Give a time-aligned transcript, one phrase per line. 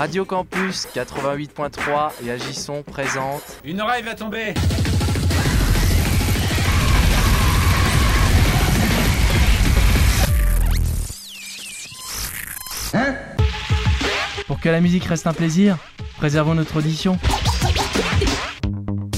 [0.00, 3.42] Radio Campus 88.3 et Agisson présente.
[3.66, 4.54] Une oreille va tomber
[12.94, 13.14] Hein?
[14.46, 15.76] Pour que la musique reste un plaisir,
[16.16, 17.18] préservons notre audition.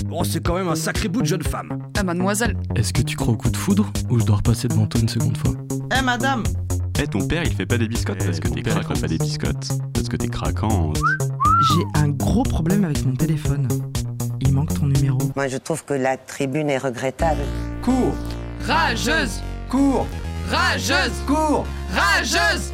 [0.06, 1.78] Bon, c'est quand même un sacré bout de jeune femme.
[1.96, 2.56] Ah, mademoiselle.
[2.76, 5.08] Est-ce que tu crois au coup de foudre ou je dois repasser devant toi une
[5.08, 5.52] seconde fois?
[5.98, 6.42] Eh, madame
[7.02, 8.80] Eh, ton père, il fait pas des biscottes Eh, parce que ton t'es père, il
[8.80, 8.96] craquante.
[8.98, 9.68] fait pas des biscottes
[10.02, 10.98] parce que t'es craquante.
[11.68, 13.68] J'ai un gros problème avec mon téléphone.
[14.40, 15.18] Il manque ton numéro.
[15.36, 17.43] Moi, je trouve que la tribune est regrettable.
[17.82, 18.14] Cours
[18.66, 20.08] Rageuse Cours
[20.50, 22.72] Rageuse Cours Rageuse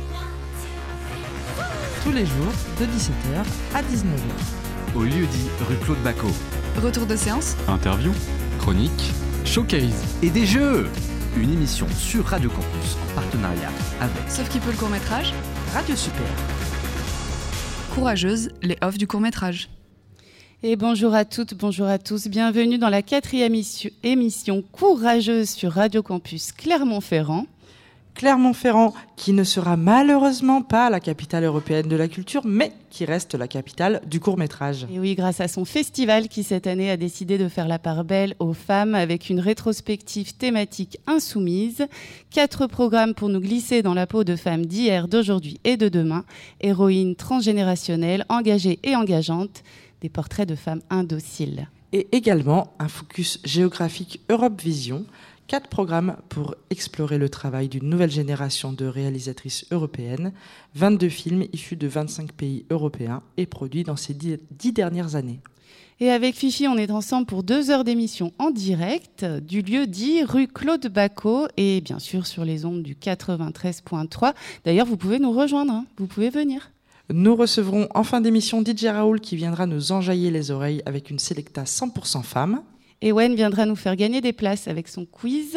[2.03, 4.97] Tous les jours, de 17h à 19h.
[4.97, 6.29] Au lieu dit rue Claude Bacot.
[6.83, 8.13] Retour de séance Interview,
[8.59, 9.13] chronique,
[9.45, 10.03] showcase.
[10.23, 10.89] Et des jeux
[11.37, 15.35] Une émission sur Radio Campus en partenariat avec Sauf qui peut le court-métrage
[15.75, 16.25] Radio Super.
[17.95, 19.69] Courageuse, les offs du court-métrage.
[20.63, 22.29] Et bonjour à toutes, bonjour à tous.
[22.29, 23.55] Bienvenue dans la quatrième
[24.03, 27.47] émission courageuse sur Radio Campus Clermont-Ferrand.
[28.19, 33.35] Clermont-Ferrand, qui ne sera malheureusement pas la capitale européenne de la culture, mais qui reste
[33.35, 34.89] la capitale du court-métrage.
[34.93, 38.03] Et oui, grâce à son festival qui cette année a décidé de faire la part
[38.03, 41.87] belle aux femmes avec une rétrospective thématique insoumise.
[42.33, 46.25] Quatre programmes pour nous glisser dans la peau de femmes d'hier, d'aujourd'hui et de demain.
[46.61, 49.63] Héroïnes transgénérationnelles, engagées et engageantes.
[50.01, 51.69] Des portraits de femmes indociles.
[51.93, 55.05] Et également un focus géographique Europe Vision,
[55.49, 60.33] quatre programmes pour explorer le travail d'une nouvelle génération de réalisatrices européennes,
[60.75, 65.41] 22 films issus de 25 pays européens et produits dans ces dix, dernières années.
[66.01, 70.23] Et avec Fifi, on est ensemble pour deux heures d'émission en direct du lieu dit
[70.23, 74.35] rue Claude Bacot et bien sûr sur les ondes du 93.3.
[74.65, 75.87] D'ailleurs, vous pouvez nous rejoindre, hein.
[75.97, 76.71] vous pouvez venir.
[77.11, 81.19] Nous recevrons en fin d'émission DJ Raoul qui viendra nous enjailler les oreilles avec une
[81.19, 82.61] sélecta 100% femmes.
[83.01, 85.57] Et Wen viendra nous faire gagner des places avec son quiz.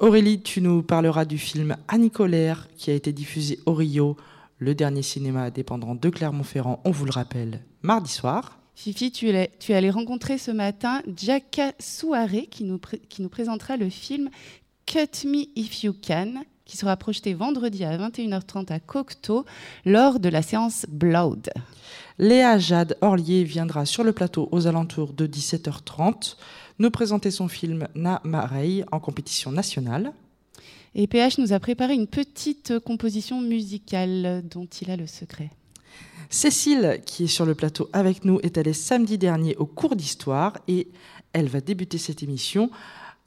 [0.00, 4.16] Aurélie, tu nous parleras du film Annie Colère qui a été diffusé au Rio,
[4.58, 8.58] le dernier cinéma indépendant de Clermont-Ferrand, on vous le rappelle, mardi soir.
[8.74, 13.28] Fifi, tu es, tu es allé rencontrer ce matin Jaka Souaré qui nous, qui nous
[13.28, 14.28] présentera le film
[14.86, 19.46] Cut Me If You Can qui sera projeté vendredi à 21h30 à Cocteau
[19.86, 21.50] lors de la séance Blood.
[22.18, 26.36] Léa Jade Orlier viendra sur le plateau aux alentours de 17h30
[26.80, 30.12] nous présenter son film Na Marey en compétition nationale.
[30.94, 35.50] Et PH nous a préparé une petite composition musicale dont il a le secret.
[36.30, 40.54] Cécile, qui est sur le plateau avec nous, est allée samedi dernier au cours d'histoire
[40.66, 40.88] et
[41.32, 42.70] elle va débuter cette émission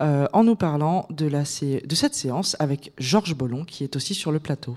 [0.01, 3.95] euh, en nous parlant de, la sé- de cette séance avec Georges Bollon, qui est
[3.95, 4.75] aussi sur le plateau.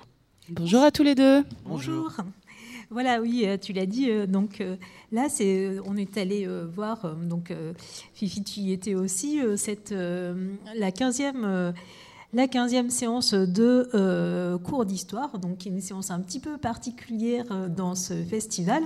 [0.51, 1.43] Bonjour à tous les deux.
[1.65, 2.11] Bonjour.
[2.91, 4.11] Voilà, oui, euh, tu l'as dit.
[4.11, 4.77] euh, Donc euh,
[5.13, 7.17] là, c'est, on est allé voir.
[7.17, 7.53] Donc
[8.15, 9.41] Fifi, tu y étais aussi.
[9.57, 11.33] Cette la 15e.
[11.45, 11.73] euh,
[12.37, 17.95] la 15e séance de euh, cours d'histoire, donc une séance un petit peu particulière dans
[17.95, 18.83] ce festival.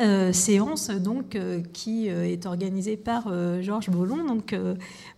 [0.00, 4.26] Euh, séance donc euh, qui est organisée par Georges Bollon.
[4.26, 4.54] Donc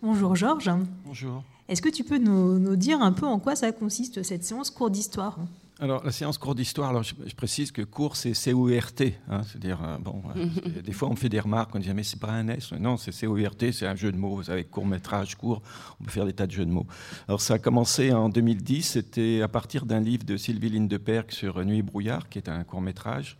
[0.01, 0.71] bonjour Georges.
[1.05, 1.43] Bonjour.
[1.67, 4.69] Est-ce que tu peux nous, nous dire un peu en quoi ça consiste cette séance
[4.69, 5.37] cours d'histoire?
[5.79, 9.19] Alors, la séance cours d'histoire, alors je, je précise que cours, c'est C-O-U-R-T.
[9.29, 11.93] hein, C'est-à-dire, euh, bon, euh, que des fois, on me fait des remarques, on dit,
[11.93, 12.71] mais c'est pas un S.
[12.73, 14.35] Non, c'est C-O-U-R-T, c'est un jeu de mots.
[14.37, 15.61] Vous savez, court-métrage, court,
[15.99, 16.87] on peut faire des tas de jeux de mots.
[17.27, 21.63] Alors, ça a commencé en 2010, c'était à partir d'un livre de Sylvie Lindeperg sur
[21.63, 23.37] Nuit et brouillard, qui est un court-métrage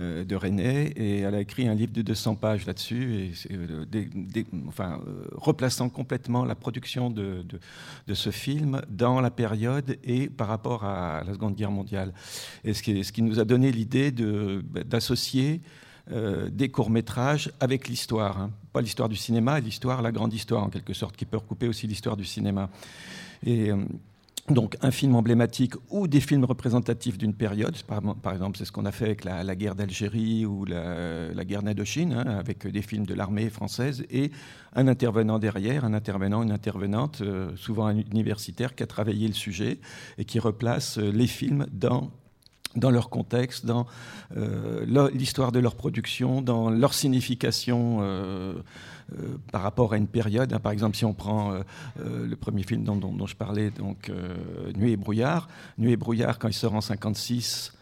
[0.00, 3.84] de René, et elle a écrit un livre de 200 pages là-dessus, et euh,
[4.66, 7.60] enfin, euh, replaçant complètement la production de, de,
[8.06, 12.14] de ce film dans la période et par rapport à la Seconde Guerre mondiale.
[12.64, 15.60] Et ce qui, ce qui nous a donné l'idée de- bah, d'associer
[16.10, 18.40] euh, des courts-métrages avec l'histoire.
[18.40, 18.50] hein.
[18.72, 21.86] Pas l'histoire du cinéma, l'histoire, la grande histoire en quelque sorte, qui peut recouper aussi
[21.86, 22.70] l'histoire du cinéma.
[23.46, 23.84] Euh,
[24.48, 27.76] donc un film emblématique ou des films représentatifs d'une période.
[27.82, 32.12] Par, exemple, c'est ce qu'on a fait avec la, guerre d'Algérie ou la, guerre d'Indochine,
[32.12, 34.32] hein, avec des films de l'armée française et
[34.74, 39.34] un intervenant derrière, un intervenant, une intervenante, euh, souvent un universitaire, qui a travaillé le
[39.34, 39.78] sujet
[40.18, 42.10] et qui replace euh, les films dans
[42.90, 43.86] leur contexte, dans
[44.36, 48.00] euh, l'histoire de leur production, dans leur signification
[49.18, 50.52] euh, par rapport à une période.
[50.52, 50.58] hein.
[50.60, 51.60] Par exemple, si on prend euh,
[52.00, 54.10] euh, le premier film dont, je parlais, donc
[54.76, 55.48] Nuit et brouillard.
[55.78, 57.72] Nuit et brouillard, quand il sort en 56,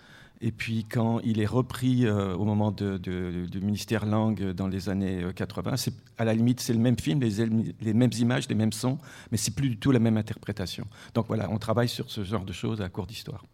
[0.42, 5.22] et puis quand il est repris au moment de- du ministère langue dans les années
[5.22, 7.46] euh, 80, c'est à la limite c'est le même film, les,
[7.80, 8.98] les mêmes images, les mêmes sons,
[9.30, 10.86] mais c'est plus du tout la même interprétation.
[11.14, 13.44] Donc voilà, on travaille sur ce genre de choses à court d'histoire.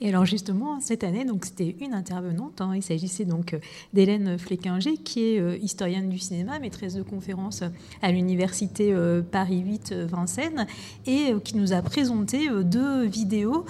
[0.00, 2.60] Et alors justement, cette année, c'était une intervenante.
[2.60, 2.72] Hein.
[2.74, 3.56] il s'agissait donc
[3.92, 7.62] d'Hélène Fleckinger, qui est euh, historienne du cinéma, maîtresse de conférence
[8.02, 10.66] à l'université euh, Paris 8 euh, Vincennes,
[11.06, 13.64] et qui nous a présenté deux vidéos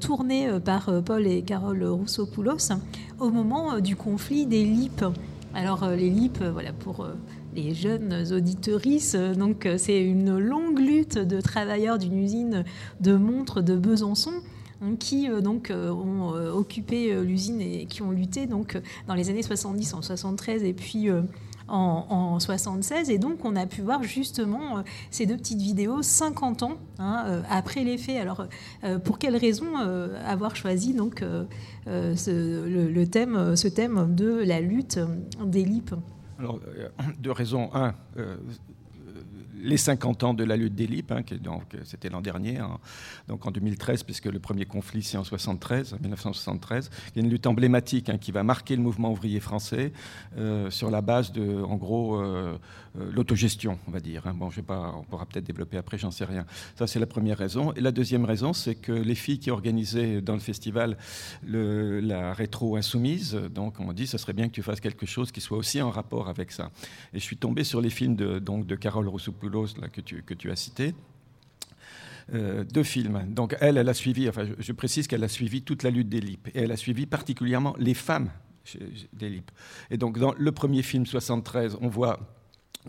[0.00, 2.72] tournées par Paul et Carole Roussopoulos
[3.18, 5.04] au moment du conflit des LIP.
[5.54, 7.06] Alors les LIP, voilà pour
[7.54, 9.14] les jeunes auditorices.
[9.14, 12.64] Donc, c'est une longue lutte de travailleurs d'une usine
[13.00, 14.32] de montres de Besançon
[14.98, 19.30] qui euh, donc euh, ont euh, occupé l'usine et qui ont lutté donc dans les
[19.30, 21.08] années 70, en 73 et puis
[21.68, 23.10] en, 76.
[23.10, 27.84] Et donc, on a pu voir justement ces deux petites vidéos 50 ans hein, après
[27.84, 28.20] les faits.
[28.20, 28.46] Alors,
[29.04, 29.76] pour quelle raison
[30.24, 31.24] avoir choisi donc
[31.86, 34.98] ce, le, thème, ce thème de la lutte
[35.44, 35.94] des LIP
[36.38, 36.58] Alors,
[37.20, 37.70] deux raisons.
[37.72, 37.94] Un,
[39.62, 42.78] les 50 ans de la lutte des hein, donc c'était l'an dernier, hein,
[43.28, 46.90] donc en 2013, puisque le premier conflit c'est en 73, 1973.
[47.14, 49.92] Il y a une lutte emblématique hein, qui va marquer le mouvement ouvrier français
[50.36, 52.58] euh, sur la base de, en gros, euh,
[52.89, 54.22] euh, l'autogestion, on va dire.
[54.34, 56.44] Bon, je sais pas, on pourra peut-être développer après, j'en sais rien.
[56.76, 57.72] Ça c'est la première raison.
[57.74, 60.96] Et la deuxième raison, c'est que les filles qui organisaient dans le festival
[61.42, 65.40] la rétro insoumise, donc on dit, ce serait bien que tu fasses quelque chose qui
[65.40, 66.70] soit aussi en rapport avec ça.
[67.12, 70.22] Et je suis tombé sur les films de, donc, de Carole Roussoupoulou là, que, tu,
[70.22, 70.94] que tu as cité.
[72.32, 73.24] Euh, deux films.
[73.28, 76.20] Donc elle, elle a suivi, enfin je, précise qu'elle a suivi toute la lutte des
[76.20, 78.30] LIP, et elle a suivi particulièrement les femmes
[79.12, 79.50] des LIP.
[79.90, 82.39] Et donc dans le premier film 73, on voit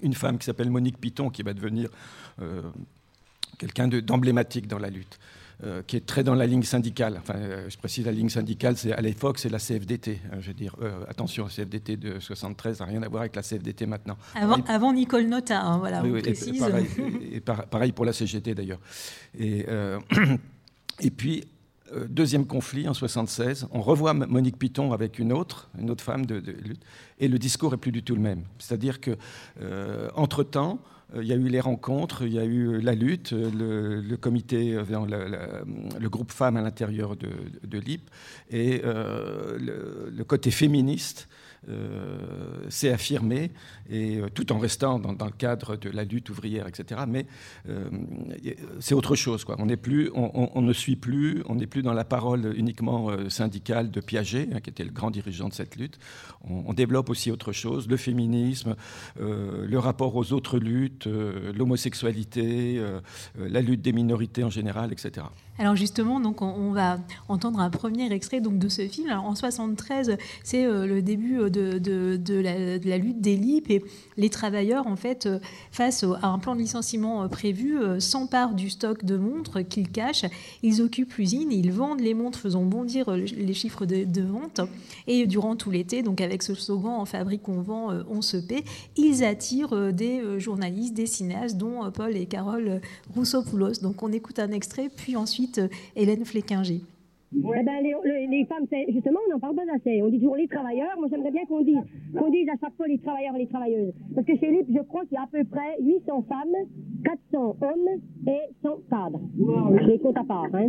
[0.01, 1.89] une femme qui s'appelle Monique Piton, qui va devenir
[2.41, 2.61] euh,
[3.57, 5.19] quelqu'un d'emblématique dans la lutte.
[5.63, 7.17] Euh, qui est très dans la ligne syndicale.
[7.19, 10.19] Enfin, euh, je précise la ligne syndicale, c'est à l'époque c'est la CFDT.
[10.31, 10.75] Hein, je veux dire,
[11.07, 14.17] attention, la CFDT de 73 n'a rien à voir avec la CFDT maintenant.
[14.33, 16.65] Avant, Nicole Nota, hein, voilà, on précise.
[17.31, 18.79] Et pareil, pour la CGT d'ailleurs.
[19.37, 19.67] Et,
[20.99, 21.43] et puis
[22.09, 26.35] deuxième conflit en 76, on revoit Monique Piton avec une autre, une autre femme de,
[26.35, 26.81] lutte,
[27.19, 28.43] et le discours est plus du tout le même.
[28.59, 29.17] C'est-à-dire que
[30.15, 30.79] entre temps
[31.15, 34.75] euh, il y a eu les rencontres, il y a eu la lutte, le, comité,
[34.75, 35.63] euh,
[35.99, 38.09] le, groupe femmes à l'intérieur de, l'IP
[38.49, 41.27] et euh, le, côté féministe
[41.69, 42.17] euh,
[42.69, 43.51] s'est affirmé,
[43.87, 47.01] et, euh, tout en restant dans, le cadre de la lutte ouvrière, etc.
[47.07, 47.27] Mais
[47.69, 47.87] euh,
[48.79, 49.45] c'est autre chose.
[49.47, 54.01] On, plus, on, ne suit plus, on n'est plus dans la parole uniquement syndicale de
[54.01, 55.99] Piaget, hein, qui était le grand dirigeant de cette lutte.
[56.49, 58.75] On, développe aussi autre chose, le féminisme,
[59.19, 62.83] le rapport aux autres luttes, l'homosexualité,
[63.37, 65.27] la lutte des minorités en général, etc.
[65.59, 69.09] Alors justement, donc on, va entendre un premier extrait donc de ce film.
[69.09, 73.83] Alors en 73, c'est le début de, la, lutte des LIP et
[74.17, 75.39] les travailleurs, en fait, euh,
[75.71, 79.89] face à un plan de licenciement euh, prévu, euh, s'emparent du stock de montres qu'ils
[79.89, 80.25] cachent.
[80.63, 84.61] Ils occupent l'usine, ils vendent les montres, faisant bondir les chiffres de, vente.
[85.07, 88.63] Et durant tout l'été, donc avec ce slogan En fabrique, on vend, on se paie,
[88.95, 92.81] ils attirent des journalistes, des cinéastes, dont Paul et Carole
[93.15, 93.81] Roussopoulos.
[93.81, 95.50] Donc on écoute un extrait, puis ensuite
[95.95, 96.81] Hélène Fleckinger.
[97.33, 100.01] Eh ben, les, les, femmes, justement, on n'en parle pas assez.
[100.01, 100.97] On dit toujours les travailleurs.
[100.97, 101.79] Moi, j'aimerais bien qu'on dise,
[102.17, 103.93] qu'on dise à chaque fois les travailleurs et les travailleuses.
[104.13, 106.67] Parce que chez LIP, je crois qu'il y a à peu près 800 femmes,
[107.05, 109.21] 400 hommes et 100 cadres.
[109.37, 110.47] Je les compte à part.
[110.53, 110.67] Hein.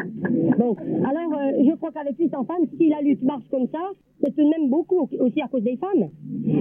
[0.58, 3.80] Donc, alors, euh, je crois qu'avec 800 femmes, si la lutte marche comme ça,
[4.22, 6.08] c'est tout de même beaucoup aussi à cause des femmes.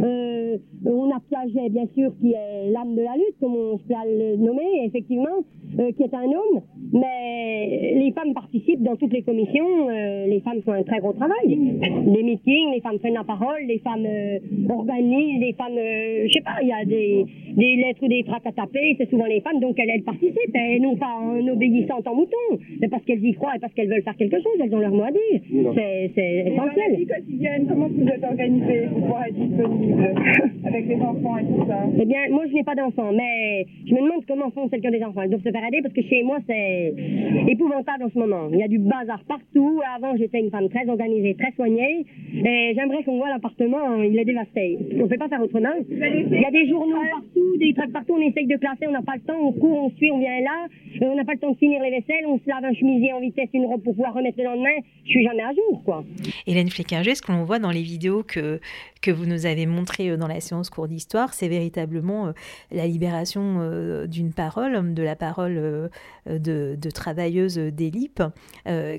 [0.03, 3.93] Euh, on a Piaget, bien sûr, qui est l'âme de la lutte, comme on peut
[4.05, 5.45] le nommer, effectivement,
[5.79, 6.61] euh, qui est un homme.
[6.91, 11.13] Mais les femmes participent dans toutes les commissions euh, les femmes font un très gros
[11.13, 11.47] travail.
[11.47, 16.31] Les meetings, les femmes prennent la parole, les femmes euh, organisent, les femmes, euh, je
[16.33, 19.25] sais pas, il y a des, des lettres ou des tracts à taper, c'est souvent
[19.25, 23.03] les femmes, donc elles, elles participent, elles non pas en obéissant en mouton, mais parce
[23.03, 25.11] qu'elles y croient et parce qu'elles veulent faire quelque chose, elles ont leur mot à
[25.11, 25.41] dire.
[25.75, 26.57] C'est, c'est essentiel.
[26.57, 30.15] Dans la vie quotidienne, comment vous êtes organisée pour pouvoir être disponible
[30.65, 31.79] avec les enfants et tout ça?
[31.99, 34.87] Eh bien, moi je n'ai pas d'enfants, mais je me demande comment font celles qui
[34.87, 35.21] ont des enfants.
[35.23, 36.93] Elles doivent se faire aider parce que chez moi c'est
[37.47, 38.47] épouvantable en ce moment.
[38.51, 42.05] Il y a du bazar partout, avant, j'étais une femme très organisée, très soignée.
[42.33, 44.77] J'aimerais qu'on voit l'appartement, il est dévasté.
[44.93, 45.73] On ne peut pas faire autrement.
[45.89, 49.01] Il y a des journaux partout, des trucs partout, on essaye de classer, on n'a
[49.01, 50.67] pas le temps, on court, on suit, on vient là.
[51.01, 53.13] Euh, on n'a pas le temps de finir les vaisselles, on se lave un chemisier
[53.13, 54.75] en vitesse, une robe pour pouvoir remettre le lendemain.
[55.05, 56.03] Je suis jamais à jour, quoi.
[56.47, 58.59] Hélène Fleckinger, ce que l'on voit dans les vidéos que,
[59.01, 62.33] que vous nous avez montré dans la séance cours d'histoire, c'est véritablement
[62.71, 65.89] la libération d'une parole, de la parole
[66.27, 68.21] de, de travailleuses d'élite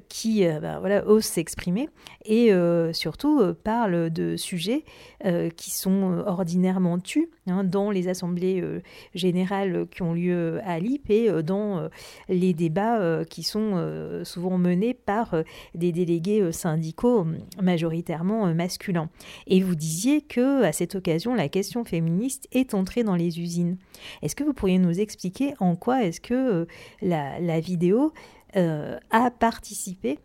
[0.09, 1.89] qui ben, voilà, osent s'exprimer
[2.25, 2.53] et
[2.93, 4.85] surtout parlent de sujets
[5.57, 8.63] qui sont ordinairement tus hein, dans les assemblées
[9.15, 11.89] générales qui ont lieu à LIP et dans
[12.29, 15.35] les débats qui sont souvent menés par
[15.75, 17.27] des délégués syndicaux
[17.61, 19.09] majoritairement masculins.
[19.47, 23.77] Et vous disiez que à cette occasion, la question féministe est entrée dans les usines.
[24.23, 26.67] Est-ce que vous pourriez nous expliquer en quoi est-ce que
[27.01, 28.13] la, vidéo
[28.55, 30.19] a participé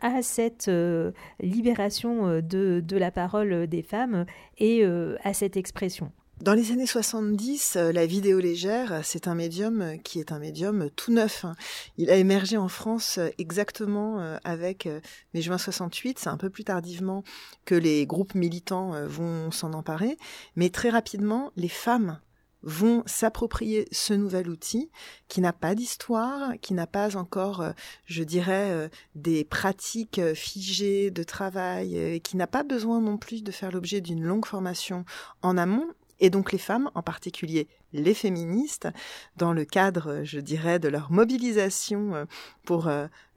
[0.00, 4.26] à cette euh, libération euh, de, la parole des femmes
[4.58, 6.10] et euh, à cette expression?
[6.40, 11.12] Dans les années 70, la vidéo légère, c'est un médium qui est un médium tout
[11.12, 11.44] neuf.
[11.44, 11.54] Hein.
[11.98, 14.88] Il a émergé en France exactement avec
[15.34, 16.18] mai juin 68.
[16.18, 17.24] C'est un peu plus tardivement
[17.66, 20.16] que les groupes militants vont s'en emparer.
[20.56, 22.18] Mais très rapidement, les femmes
[22.62, 24.90] vont s'approprier ce nouvel outil
[25.28, 27.72] qui n'a pas d'histoire, qui n'a pas encore, euh,
[28.04, 33.42] je dirais, euh, des pratiques euh, figées de travail, qui n'a pas besoin non plus
[33.42, 35.04] de faire l'objet d'une longue formation
[35.42, 35.86] en amont.
[36.20, 38.88] Et donc les femmes, en particulier les féministes,
[39.36, 42.26] dans le cadre, je dirais, de leur mobilisation
[42.64, 42.88] pour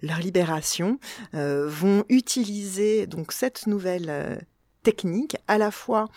[0.02, 1.00] leur libération,
[1.34, 4.46] vont utiliser donc cette nouvelle
[4.84, 6.08] technique à la fois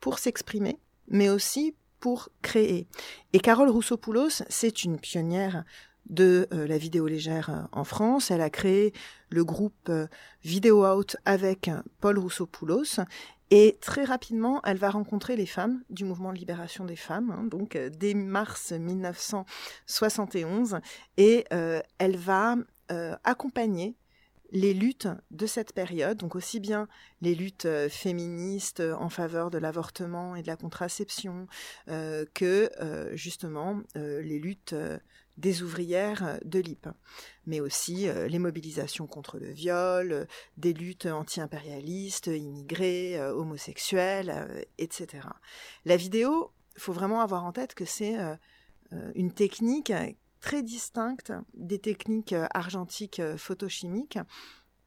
[0.00, 0.78] pour s'exprimer,
[1.08, 2.86] mais aussi pour créer.
[3.32, 5.64] Et Carole Roussopoulos, c'est une pionnière
[6.08, 8.30] de euh, la vidéo légère euh, en France.
[8.30, 8.92] Elle a créé
[9.30, 10.06] le groupe euh,
[10.44, 13.00] Vidéo Out avec Paul Roussopoulos.
[13.50, 17.44] Et très rapidement, elle va rencontrer les femmes du mouvement de libération des femmes, hein,
[17.44, 20.78] donc dès mars 1971,
[21.16, 21.44] et
[21.98, 22.56] elle va
[23.24, 23.96] accompagner
[24.50, 26.88] les luttes de cette période, donc aussi bien
[27.20, 31.46] les luttes euh, féministes euh, en faveur de l'avortement et de la contraception
[31.88, 32.70] euh, que
[33.14, 34.74] justement les luttes
[35.36, 36.88] des ouvrières de l'IP,
[37.46, 40.26] mais aussi les mobilisations contre le viol,
[40.56, 45.28] des luttes anti-impérialistes, immigrés, homosexuels, etc.
[45.84, 48.16] La vidéo, il faut vraiment avoir en tête que c'est
[49.14, 49.92] une technique
[50.46, 54.20] très distincte des techniques euh, argentiques euh, photochimiques.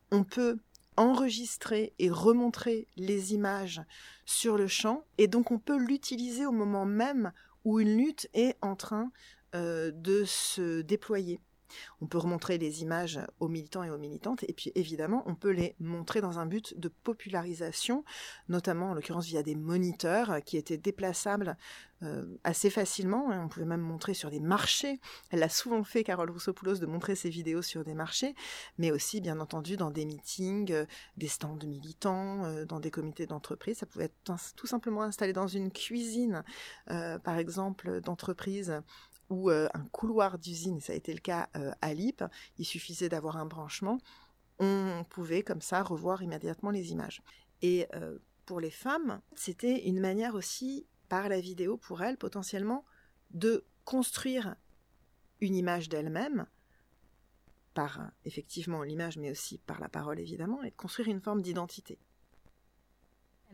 [0.10, 0.58] On peut
[0.96, 3.82] enregistrer et remontrer les images
[4.26, 7.34] sur le champ et donc on peut l'utiliser au moment même
[7.66, 9.12] où une lutte est en train
[9.56, 11.40] euh, de se déployer.
[12.02, 15.52] On peut remontrer les images aux militants et aux militantes, et puis évidemment, on peut
[15.52, 18.04] les montrer dans un but de popularisation,
[18.48, 21.58] notamment en l'occurrence via des moniteurs qui étaient déplaçables
[22.02, 23.30] euh, assez facilement.
[23.30, 23.44] Hein.
[23.46, 25.00] On pouvait même montrer sur des marchés.
[25.32, 28.36] Elle l'a souvent fait, Carole Roussopoulos, de montrer ses vidéos sur des marchés,
[28.78, 30.86] mais aussi, bien entendu, dans des meetings, euh,
[31.18, 33.80] des stands militants, dans des comités d'entreprise.
[33.80, 36.44] Ça pouvait être tout simplement installé dans une cuisine,
[36.88, 38.82] par exemple, d'entreprise
[39.30, 41.50] ou un couloir d'usine, ça a été le cas
[41.82, 42.24] à LIP,
[42.58, 44.00] il suffisait d'avoir un branchement,
[44.60, 47.22] on pouvait comme ça revoir immédiatement les images.
[47.62, 47.88] Et
[48.46, 52.86] pour les femmes, c'était une manière aussi, par la vidéo, pour elles, potentiellement,
[53.32, 54.56] de construire
[55.42, 56.48] une image d'elles-mêmes,
[57.74, 62.00] par effectivement l'image, mais aussi par la parole évidemment, et de construire une forme d'identité.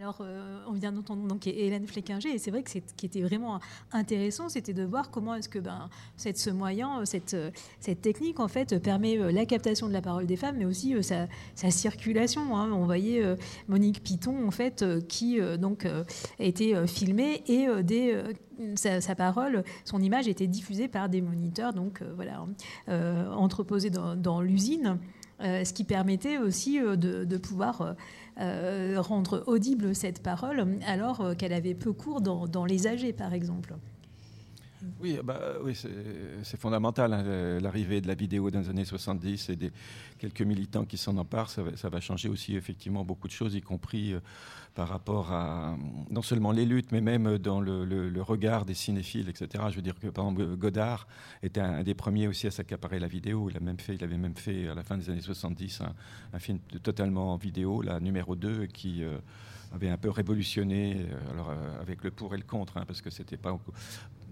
[0.02, 3.22] Alors, euh, on vient d'entendre donc Hélène Fleckinger, et c'est vrai que ce qui était
[3.22, 3.62] vraiment
[3.94, 7.50] intéressant, c'était de voir comment est-ce que ben, cette, ce moyen, euh, cette, euh,
[7.80, 11.28] cette technique, en fait, permet la captation de la parole des femmes, mais aussi sa,
[11.72, 12.58] circulation.
[12.58, 12.74] Hein.
[12.74, 13.24] On voyait
[13.70, 16.04] Monique Piton, en fait, qui donc a
[16.44, 17.68] été filmée et
[18.76, 22.46] sa, parole, son image était diffusée par des moniteurs, donc voilà,
[22.88, 25.00] entreposés dans, l'usine,
[25.40, 27.96] ce qui permettait aussi de, pouvoir
[28.38, 33.76] rendre audible cette parole alors euh, qu'elle avait peu cours dans, les âgés, par exemple.
[35.00, 35.76] Oui, bah, oui
[36.44, 39.72] c'est fondamental, hein, l'arrivée de la vidéo dans les années 70 et des
[40.20, 44.14] quelques militants qui s'en emparent, ça, va changer aussi effectivement beaucoup de choses, y compris
[44.14, 44.20] euh,
[44.74, 45.78] par rapport à
[46.10, 49.66] non seulement les luttes, mais même dans le, regard des cinéphiles, etc.
[49.70, 51.08] Je veux dire que, par exemple, Godard
[51.44, 53.50] était un, des premiers aussi à s'accaparer la vidéo.
[53.50, 55.82] Il, a même fait, il avait même fait, à la fin des années 70,
[56.34, 59.04] un, film totalement en vidéo, la numéro 2, qui...
[59.04, 59.18] Euh,
[59.74, 63.10] avait un peu révolutionné, euh, alors avec le pour et le contre, hein, parce que
[63.10, 63.52] c'était pas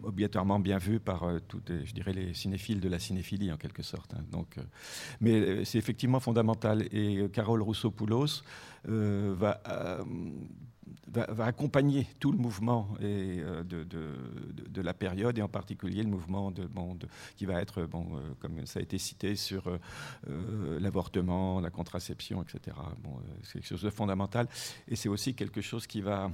[0.04, 4.14] obligatoirement bien vu par euh, je dirais, les cinéphiles de la cinéphilie en quelque sorte.
[4.14, 4.24] Hein.
[4.32, 4.58] Donc,
[5.22, 6.84] mais c'est effectivement fondamental.
[6.92, 8.44] Et Carole Rousseau-Poulos
[8.86, 9.62] va
[11.08, 16.52] va, accompagner tout le mouvement et, de, de, la période, et en particulier le mouvement
[16.52, 16.98] de, bon,
[17.36, 18.08] qui va être, bon,
[18.40, 19.64] comme ça a été cité, sur
[20.80, 22.76] l'avortement, la contraception, etc.
[23.04, 24.48] Bon, c'est quelque chose de fondamental.
[24.88, 26.32] Et c'est aussi quelque chose qui va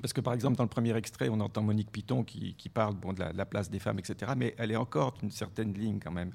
[0.00, 3.24] parce que par exemple, dans le premier extrait, on entend Monique Piton qui, parle de,
[3.36, 4.32] la, place des femmes, etc.
[4.36, 6.32] Mais elle est encore d'une certaine ligne quand même.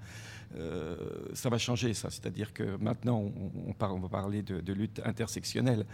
[0.56, 0.96] Euh,
[1.34, 2.10] ça va changer, ça.
[2.10, 5.86] C'est-à-dire que maintenant, on, on, va parler de, lutte intersectionnelle.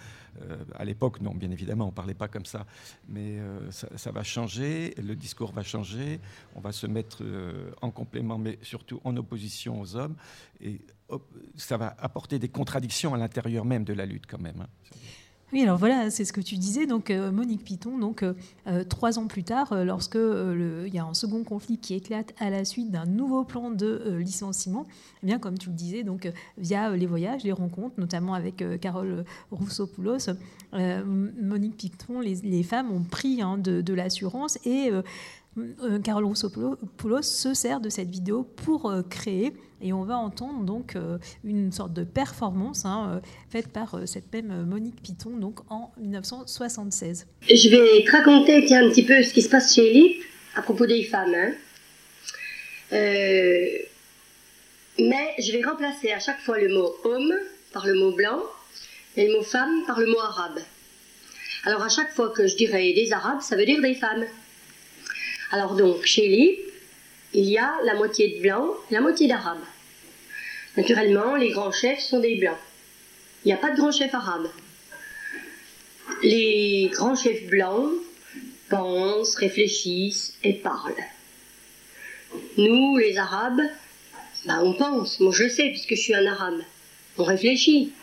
[0.41, 2.65] Euh, à l'époque, non, bien évidemment, on ne parlait pas comme ça.
[3.09, 6.21] Mais euh, ça, va changer, le discours va changer.
[6.55, 7.23] On va se mettre
[7.81, 10.15] en complément, mais surtout en opposition aux hommes.
[10.61, 10.79] Et
[11.57, 14.61] ça va apporter des contradictions à l'intérieur même de la lutte quand même.
[14.61, 14.67] Hein.
[15.53, 16.87] Oui, alors voilà, c'est ce que tu disais.
[16.87, 18.33] Donc euh, Monique Piton, donc euh,
[18.67, 22.49] euh, trois ans plus tard, lorsque il y a un second conflit qui éclate à
[22.49, 24.87] la suite d'un nouveau plan de licenciement,
[25.23, 29.23] eh bien comme tu le disais, donc via les voyages, les rencontres, notamment avec Carole
[29.51, 30.29] Rousseau-Poulos,
[30.73, 34.91] Monique Piton, les, femmes ont pris hein, de, de l'assurance et
[36.03, 40.95] Carole Rousseau-Poulos se sert de cette vidéo pour euh, créer, et on va entendre donc
[40.95, 47.27] euh, une sorte de performance hein, faite par cette même Monique Piton donc en 1976.
[47.41, 50.23] Je vais te raconter un petit peu ce qui se passe chez Elip
[50.55, 51.35] à propos des femmes.
[51.35, 51.53] Hein.
[54.99, 57.33] mais je vais remplacer à chaque fois le mot homme
[57.71, 58.41] par le mot blanc
[59.15, 60.59] et le mot femme par le mot arabe.
[61.65, 64.25] Alors à chaque fois que je dirais des arabes, ça veut dire des femmes.
[65.51, 66.59] Alors donc, chez lui,
[67.33, 69.63] il y a la moitié de blancs, la moitié d'arabes.
[70.75, 72.57] Naturellement, les grands chefs sont des blancs.
[73.43, 74.49] Il n'y a pas de grands chefs arabes.
[76.21, 77.91] Les grands chefs blancs
[78.69, 80.93] pensent, réfléchissent et parlent.
[82.57, 83.61] Nous, les arabes,
[84.45, 85.19] bah, on pense.
[85.19, 86.61] Moi, je le sais, puisque je suis un arabe.
[87.17, 87.93] On réfléchit.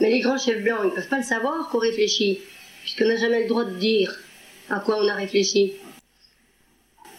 [0.00, 2.40] Mais les grands chefs blancs, ils ne peuvent pas le savoir qu'on réfléchit,
[2.82, 4.18] puisqu'on n'a jamais le droit de dire
[4.70, 5.72] à quoi on a réfléchi.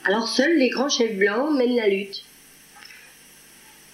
[0.06, 2.24] Alors seuls les grands chefs blancs mènent la lutte.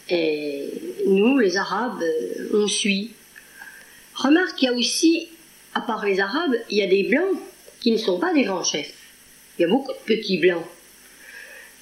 [0.09, 0.69] Et
[1.05, 3.11] nous, les Arabes, euh, on suit.
[4.15, 5.27] Remarque qu'il y a aussi,
[5.75, 7.37] à part les Arabes, il y a des Blancs
[7.79, 8.93] qui ne sont pas des grands chefs.
[9.57, 10.65] Il y a beaucoup de petits Blancs.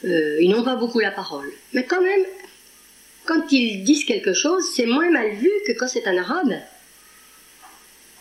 [0.04, 1.50] Euh, ils n'ont pas beaucoup la parole.
[1.74, 2.26] Mais quand même,
[3.26, 6.54] quand ils disent quelque chose, c'est moins mal vu que quand c'est un Arabe.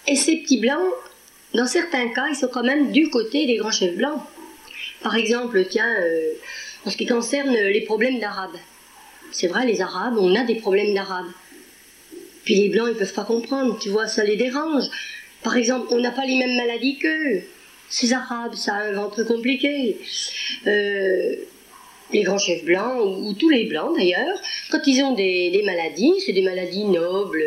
[0.06, 0.92] Et ces petits Blancs,
[1.52, 4.22] dans certains cas, ils sont quand même du côté des grands chefs Blancs.
[5.02, 6.32] Par exemple, tiens, euh,
[6.84, 8.56] en ce qui concerne les problèmes d'Arabes.
[9.32, 11.30] C'est vrai, les Arabes, on a des problèmes d'Arabes.
[12.44, 14.84] Puis les Blancs, ils peuvent pas comprendre, tu vois, ça les dérange.
[15.42, 17.42] Par exemple, on n'a pas les mêmes maladies qu'eux.
[17.88, 19.98] Ces Arabes, ça a un ventre compliqué.
[20.66, 21.36] Euh,
[22.12, 24.38] les grands chefs blancs, ou, tous les blancs d'ailleurs,
[24.70, 27.42] quand ils ont des, maladies, c'est des maladies nobles,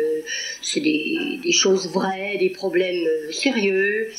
[0.62, 4.10] c'est des, choses vraies, des problèmes euh, sérieux.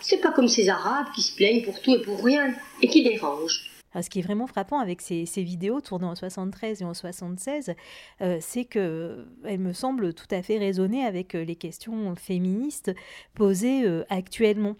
[0.00, 3.02] C'est pas comme ces Arabes qui se plaignent pour tout et pour rien, et qui
[3.02, 3.70] dérangent.
[4.00, 7.74] ce qui est vraiment frappant avec ces, vidéos tournées en 73 et en 76,
[8.20, 9.26] euh, c'est qu'elles
[9.58, 12.92] me semblent tout à fait résonner avec euh, les questions féministes
[13.34, 14.76] posées actuellement.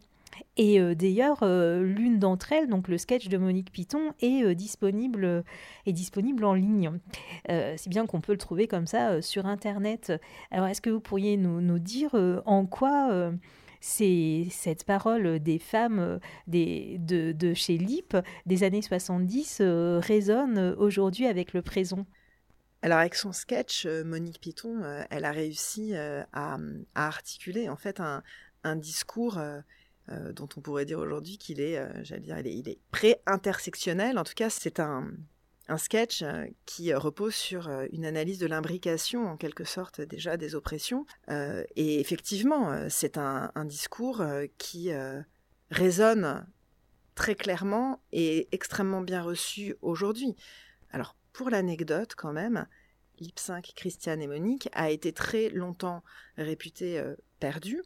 [0.56, 4.54] Et euh, d'ailleurs, euh, l'une d'entre elles, donc le sketch de Monique Piton, est, euh,
[4.54, 5.44] disponible,
[5.86, 6.98] est disponible en ligne.
[7.48, 10.12] c'est bien qu'on peut le trouver comme ça sur Internet.
[10.50, 13.32] Alors, est-ce que vous pourriez nous, nous dire en quoi
[13.80, 19.62] c'est cette parole des femmes des, de, de, chez LIP des années 70
[20.00, 22.06] résonne aujourd'hui avec le présent?
[22.82, 26.58] Alors avec son sketch, Monique Piton, elle a réussi à, à,
[26.94, 28.22] articuler en fait un,
[28.64, 29.38] un discours
[30.10, 34.18] euh, dont on pourrait dire aujourd'hui qu'il est, euh, j'allais dire, il est, pré-intersectionnel.
[34.18, 35.06] En tout cas, c'est un,
[35.76, 41.04] sketch euh, qui repose sur une analyse de l'imbrication, en quelque sorte, déjà des oppressions.
[41.28, 44.24] et effectivement, c'est un, discours
[44.56, 44.90] qui
[45.70, 46.46] résonne
[47.14, 50.36] très clairement et extrêmement bien reçu aujourd'hui.
[50.90, 52.66] Alors, pour l'anecdote, quand même,
[53.18, 56.02] Lip 5, Christiane et Monique a été très longtemps
[56.38, 57.02] réputé
[57.40, 57.82] perdu.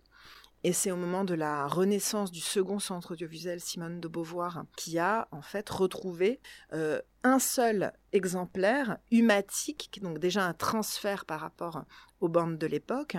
[0.64, 4.98] Et c'est au moment de la renaissance du second centre audiovisuel Simone de Beauvoir qui
[4.98, 6.40] a en fait retrouvé
[6.72, 11.85] euh, un seul exemplaire humatique, donc déjà un transfert par rapport
[12.20, 13.16] aux bandes de l'époque.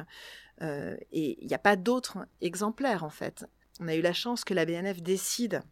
[0.61, 3.45] Euh, et il n'y a pas d'autres exemplaires en fait.
[3.81, 5.63] On a eu la chance que la BNF décide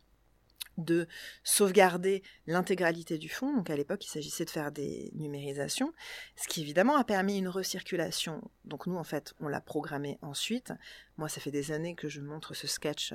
[0.82, 1.08] de
[1.44, 3.56] sauvegarder l'intégralité du fond.
[3.56, 5.94] Donc à l'époque, il s'agissait de faire des numérisations,
[6.36, 8.42] ce qui évidemment a permis une recirculation.
[8.66, 10.74] Donc nous, en fait, on l'a programmé ensuite.
[11.18, 13.14] Moi, ça fait des années que je montre ce sketch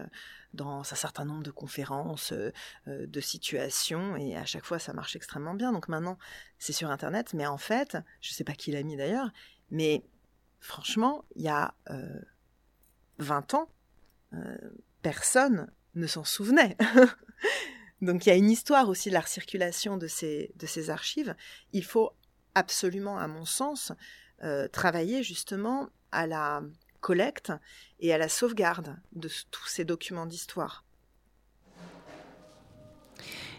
[0.54, 2.52] dans un certain nombre de conférences, euh,
[2.88, 5.72] euh, de situations, et à chaque fois, ça marche extrêmement bien.
[5.72, 6.18] Donc maintenant,
[6.58, 9.30] c'est sur Internet, mais en fait, je ne sais pas qui l'a mis d'ailleurs,
[9.70, 10.04] mais
[10.60, 11.74] franchement, il y a
[13.18, 13.68] 20 euh, ans,
[15.02, 16.76] personne ne s'en souvenait.
[18.02, 21.34] Donc il y a une histoire aussi de la circulation de ces, de ces archives.
[21.72, 22.12] Il faut
[22.54, 23.92] absolument, à mon sens,
[24.42, 26.62] euh, travailler justement à la
[27.00, 27.52] collecte
[28.00, 30.84] et à la sauvegarde de tous ces documents d'histoire.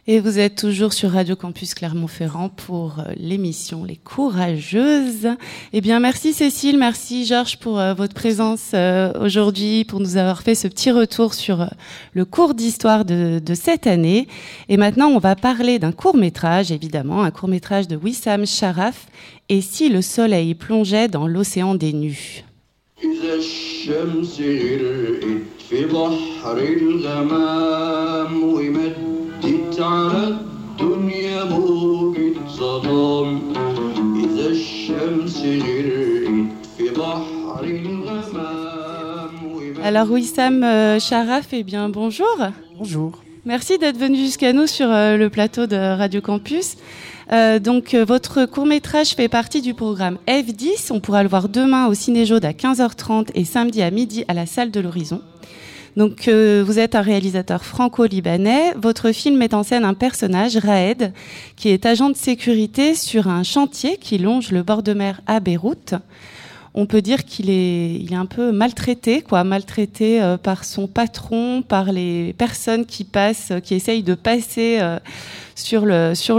[0.10, 5.28] Et vous êtes toujours sur Radio Campus Clermont-Ferrand pour euh, l'émission Les Courageuses.
[5.74, 10.43] Eh bien, merci Cécile, merci Georges pour euh, votre présence euh, aujourd'hui, pour nous avoir
[10.43, 11.70] fait ce petit retour sur
[12.13, 14.30] le cours d'histoire de, cette année.
[14.70, 19.08] Et maintenant, on va parler d'un court métrage, évidemment, un court métrage de Wissam Sharaf.
[19.50, 22.46] Et si le soleil plongeait dans l'océan des nus
[39.84, 42.28] alors Wissam euh, Sharaf, eh bien bonjour.
[42.78, 43.22] Bonjour.
[43.46, 46.78] Merci d'être venu jusqu'à nous sur euh, le plateau de Radio Campus.
[47.32, 50.92] Euh, donc votre court métrage fait partie du programme F10.
[50.92, 54.34] On pourra le voir demain au Ciné Jaude à 15h30 et samedi à midi à
[54.34, 55.22] la salle de l'Horizon.
[55.97, 58.73] Donc euh, vous êtes un réalisateur franco-libanais.
[58.77, 61.12] Votre film met en scène un personnage, Raed,
[61.57, 65.41] qui est agent de sécurité sur un chantier qui longe le bord de mer à
[65.41, 65.95] Beyrouth
[66.77, 71.91] on peut dire qu'il est, un peu maltraité, quoi, maltraité euh, par son patron, par
[71.91, 74.99] les personnes qui passent, qui essayent de passer euh,
[75.55, 75.86] sur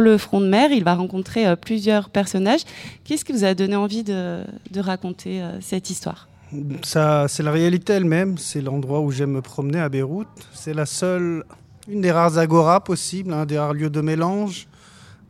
[0.00, 0.70] le front de mer.
[0.70, 2.60] Il va rencontrer euh, plusieurs personnages.
[3.02, 4.44] Qu'est-ce qui vous a donné envie de
[4.76, 6.28] raconter cette histoire?
[6.82, 8.38] Ça, c'est la réalité elle-même.
[8.38, 10.26] C'est l'endroit où j'aime me promener à Beyrouth.
[10.52, 11.44] C'est la seule,
[11.88, 14.68] une des rares agoras possibles, un des rares lieux de mélange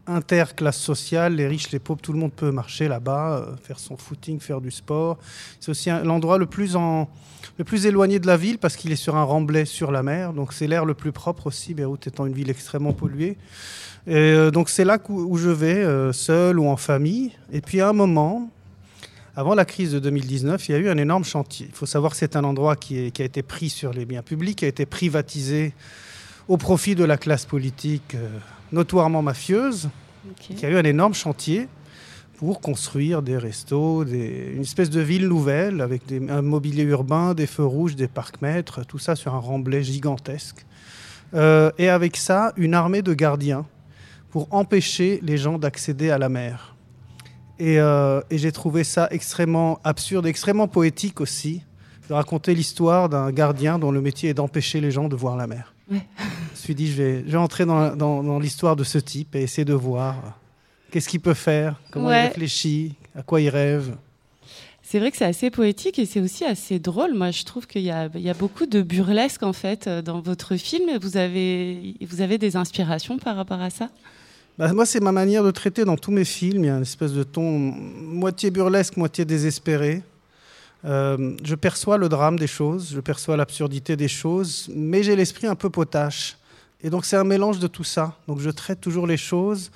[0.09, 3.96] interclasse sociale, les riches, les pauvres, tout le monde peut marcher là-bas, euh, faire son
[3.96, 5.18] footing, faire du sport.
[5.61, 7.09] C'est aussi l'endroit le plus en
[7.57, 10.33] le plus éloigné de la ville parce qu'il est sur un remblai sur la mer,
[10.33, 13.37] donc c'est l'air le plus propre aussi, Beyrouth étant une ville extrêmement polluée.
[14.07, 17.33] Et euh, donc c'est là où, je vais, euh, seul ou en famille.
[17.52, 18.50] Et puis à un moment,
[19.38, 21.66] avant la crise de 2019, il y a eu un énorme chantier.
[21.68, 24.05] Il faut savoir que c'est un endroit qui, est, qui, a été pris sur les
[24.05, 25.74] biens publics, qui a été privatisé
[26.48, 28.16] au profit de la classe politique
[28.72, 29.90] notoirement mafieuse,
[30.40, 31.68] qui a eu un énorme chantier
[32.38, 37.33] pour construire des restos, des, une espèce de ville nouvelle avec des, un mobilier urbain,
[37.33, 40.66] des feux rouges, des parcs-mètres, tout ça sur un remblai gigantesque.
[41.35, 43.66] Euh, et avec ça, une armée de gardiens
[44.31, 46.74] pour empêcher les gens d'accéder à la mer.
[47.59, 51.62] Et, euh, et j'ai trouvé ça extrêmement absurde, extrêmement poétique aussi,
[52.09, 55.47] de raconter l'histoire d'un gardien dont le métier est d'empêcher les gens de voir la
[55.47, 55.75] mer.
[55.90, 56.07] Ouais.
[56.18, 58.99] Je me suis dit, je vais, je vais entrer dans, dans, dans l'histoire de ce
[58.99, 60.38] type et essayer de voir
[60.90, 62.25] qu'est-ce qu'il peut faire, comment ouais.
[62.25, 63.97] il réfléchit, à quoi il rêve.
[64.83, 67.12] C'est vrai que c'est assez poétique et c'est aussi assez drôle.
[67.12, 70.57] Moi, je trouve qu'il y, y, a beaucoup de burlesque en fait euh, dans votre
[70.57, 70.97] film.
[70.99, 73.90] Vous avez, vous avez des inspirations par rapport à ça?
[74.59, 76.64] Bah, Moi, c'est ma manière de traiter dans tous mes films.
[76.64, 80.03] Il y a une espèce de ton moitié burlesque, moitié désespéré.
[80.85, 85.47] Euh, je perçois le drame des choses, je perçois l'absurdité des choses, mais j'ai l'esprit
[85.47, 86.37] un peu potache.
[86.81, 88.16] Et donc c'est un mélange de tout ça.
[88.29, 89.71] Donc je traite toujours les choses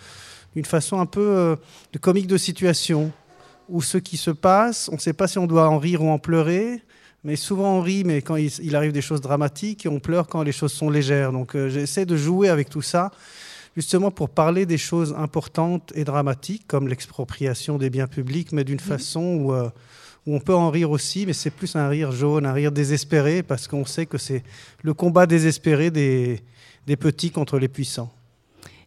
[0.55, 1.57] d'une façon un peu euh,
[1.93, 3.11] de comique de situation,
[3.69, 6.11] où ce qui se passe, on ne sait pas si on doit en rire ou
[6.11, 6.83] en pleurer,
[7.25, 10.43] mais souvent on rit, mais quand il, arrive des choses dramatiques, et on pleure quand
[10.43, 11.33] les choses sont légères.
[11.33, 13.11] Donc euh, j'essaie de jouer avec tout ça,
[13.77, 18.77] justement pour parler des choses importantes et dramatiques, comme l'expropriation des biens publics, mais d'une
[18.77, 18.81] mmh.
[18.81, 19.53] façon où...
[19.53, 19.71] Euh,
[20.27, 23.43] où on peut en rire aussi, mais c'est plus un rire jaune, un rire désespéré,
[23.43, 24.45] parce qu'on sait que c'est
[24.83, 26.41] le combat désespéré des,
[26.87, 28.13] des petits contre les puissants.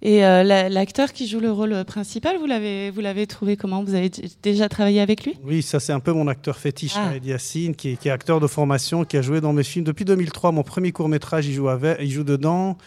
[0.02, 3.84] Et euh, l'acteur qui joue le rôle principal, vous l'avez, vous l'avez trouvé comment?
[3.84, 4.12] Vous avez
[4.44, 5.36] déjà travaillé avec lui?
[5.44, 7.14] Oui, ça c'est un peu mon acteur fétiche, ah.
[7.24, 10.52] Yassine, qui, qui, est acteur de formation, qui a joué dans mes films depuis 2003.
[10.52, 12.78] Mon premier court métrage, il joue, avec, il joue dedans.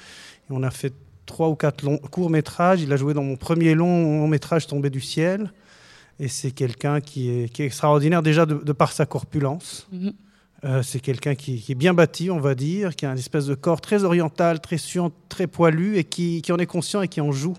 [0.48, 0.92] Et on a fait
[1.28, 2.82] trois ou quatre longs courts métrages.
[2.82, 5.52] Il a joué dans mon premier long métrage, Tombé du ciel.
[6.18, 9.86] Et c'est quelqu'un qui est, qui est, extraordinaire déjà de, de par sa corpulence.
[9.92, 10.12] Mm -hmm.
[10.64, 13.46] euh, c'est quelqu'un qui, qui, est bien bâti, on va dire, qui a une espèce
[13.46, 17.08] de corps très oriental, très suant, très poilu, et qui, qui, en est conscient et
[17.14, 17.56] qui en joue.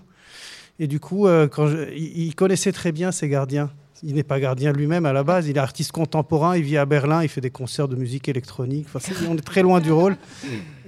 [0.78, 3.70] Et du coup, euh, quand je, il, il, connaissait très bien ses gardiens.
[4.02, 6.86] Il n'est pas gardien lui-même à la base, il est artiste contemporain, il vit à
[6.86, 8.86] Berlin, il fait des concerts de musique électronique.
[9.28, 10.16] On est très loin du rôle.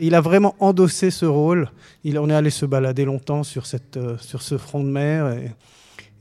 [0.00, 1.70] Il a vraiment endossé ce rôle.
[2.06, 3.64] On est allé se balader longtemps sur,
[3.96, 5.28] euh, ce front de mer.
[5.32, 5.50] Et,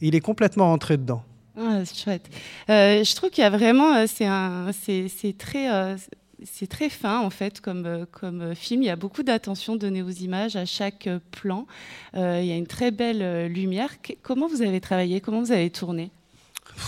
[0.02, 1.24] il est complètement rentré dedans.
[1.56, 2.28] Ah, c'est chouette.
[2.70, 8.82] Euh, je trouve qu'il y a vraiment, euh, c'est très, fin en fait comme film.
[8.82, 11.68] Il y a beaucoup d'attention donnée aux images à chaque plan.
[12.16, 13.92] Il y a une très belle lumière.
[14.24, 15.22] Comment vous avez travaillé?
[15.22, 16.12] Comment vous avez tourné?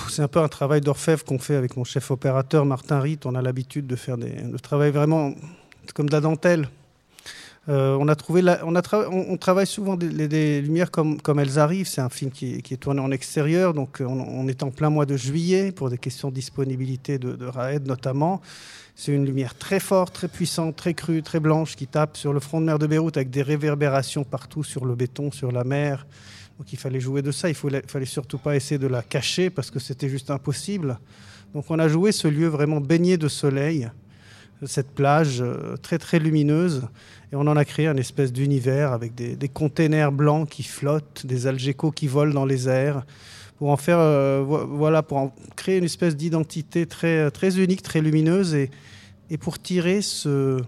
[0.10, 3.26] C'est un peu un travail d'orfèvre qu'on fait avec mon chef opérateur Martin Ritt.
[3.26, 5.34] On a l'habitude de faire des, de travailler vraiment
[5.93, 6.67] comme de la dentelle.
[7.69, 11.88] Euh, on, a trouvé on, travaille souvent des, lumières comme, elles arrivent.
[11.88, 15.15] C'est un film qui est, tourné en extérieur, donc on, est en plein mois de
[15.15, 18.41] juillet pour des questions de disponibilité de, de Raed notamment.
[18.96, 22.39] C'est une lumière très forte, très puissante, très crue, très blanche qui tape sur le
[22.39, 26.06] front de mer de Beyrouth avec des réverbérations partout sur le béton, sur la mer.
[26.63, 27.49] Donc il fallait jouer de ça.
[27.49, 30.97] Il ne fallait surtout pas essayer de la cacher parce que c'était juste impossible.
[31.54, 33.89] Donc on a joué ce lieu vraiment baigné de soleil,
[34.65, 36.84] cette plage euh, très très lumineuse.
[37.34, 41.26] Et on en a créé un espèce d'univers avec des, des containers blancs qui flottent,
[41.26, 43.06] des algécos qui volent dans les airs
[43.58, 47.99] pour en faire, euh, voilà, pour en créer une espèce d'identité très, très unique, très
[47.99, 48.71] lumineuse et,
[49.30, 50.62] et pour tirer ce,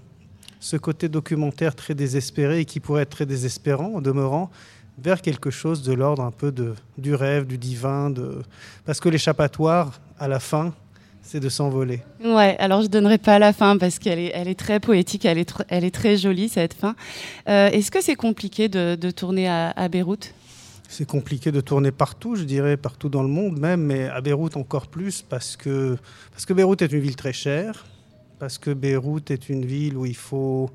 [0.59, 4.51] ce côté documentaire très désespéré et qui pourrait être très désespérant en demeurant
[4.97, 8.41] vers quelque chose de l'ordre un peu de, du rêve, du divin, de...
[8.85, 10.73] parce que l'échappatoire, à la fin,
[11.21, 12.01] c'est de s'envoler.
[12.23, 15.39] Ouais, alors je donnerai pas la fin parce qu'elle est, elle est très poétique, elle
[15.39, 16.95] est, elle est très jolie cette fin.
[17.49, 20.33] Euh, est-ce que c'est compliqué de, de tourner à, à Beyrouth?
[20.87, 24.55] C'est compliqué de tourner partout, je dirais, partout dans le monde même, mais à Beyrouth
[24.55, 25.97] encore plus parce que,
[26.31, 27.87] parce que Beyrouth est une ville très chère,
[28.37, 30.69] parce que Beyrouth est une ville où il faut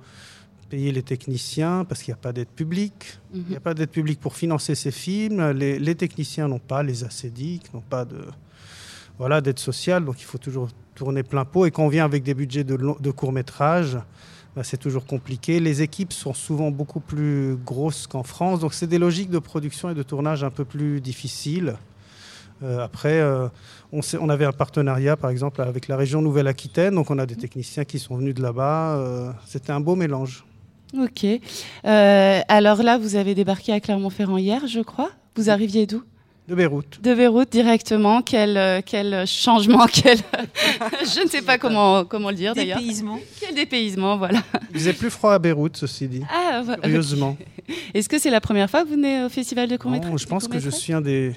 [0.70, 3.18] payer les techniciens, parce qu'il n'y a pas d'aide publique.
[3.34, 3.60] Il n'y a mhm.
[3.60, 5.50] pas d'aide publique pour financer ces films.
[5.50, 8.20] Les, les techniciens n'ont pas, les acédiques n'ont pas de
[9.18, 11.66] voilà, d'aide sociale, donc il faut toujours tourner plein pot.
[11.66, 13.98] Et quand on vient avec des budgets de, de court métrage,
[14.56, 15.60] bah, c'est toujours compliqué.
[15.60, 19.90] Les équipes sont souvent beaucoup plus grosses qu'en France, donc c'est des logiques de production
[19.90, 21.76] et de tournage un peu plus difficiles.
[22.62, 23.48] Euh, après, euh,
[23.92, 27.36] on, on, avait un partenariat, par exemple, avec la région Nouvelle-Aquitaine, donc on a des
[27.36, 28.96] techniciens qui sont venus de là-bas.
[28.96, 30.44] Euh, c'était un beau mélange.
[30.98, 31.24] Ok.
[31.84, 35.10] alors là, vous avez débarqué à Clermont-Ferrand hier, je crois.
[35.36, 36.02] Vous arriviez d'où?
[36.50, 37.00] De Beyrouth.
[37.00, 38.22] De Beyrouth directement.
[38.22, 40.18] Quel, euh, quel changement, quel...
[40.18, 42.78] je ne sais pas comment, comment le dire d'ailleurs.
[42.80, 43.20] Dépaysement.
[43.38, 44.42] Quel dépaysement, voilà.
[44.70, 46.24] Il faisait plus froid à Beyrouth, ceci dit.
[46.28, 47.36] Ah, Curieusement.
[47.94, 50.48] Est-ce que c'est la première fois que vous venez au Festival de court-métrage Je pense
[50.48, 51.34] que je suis un des,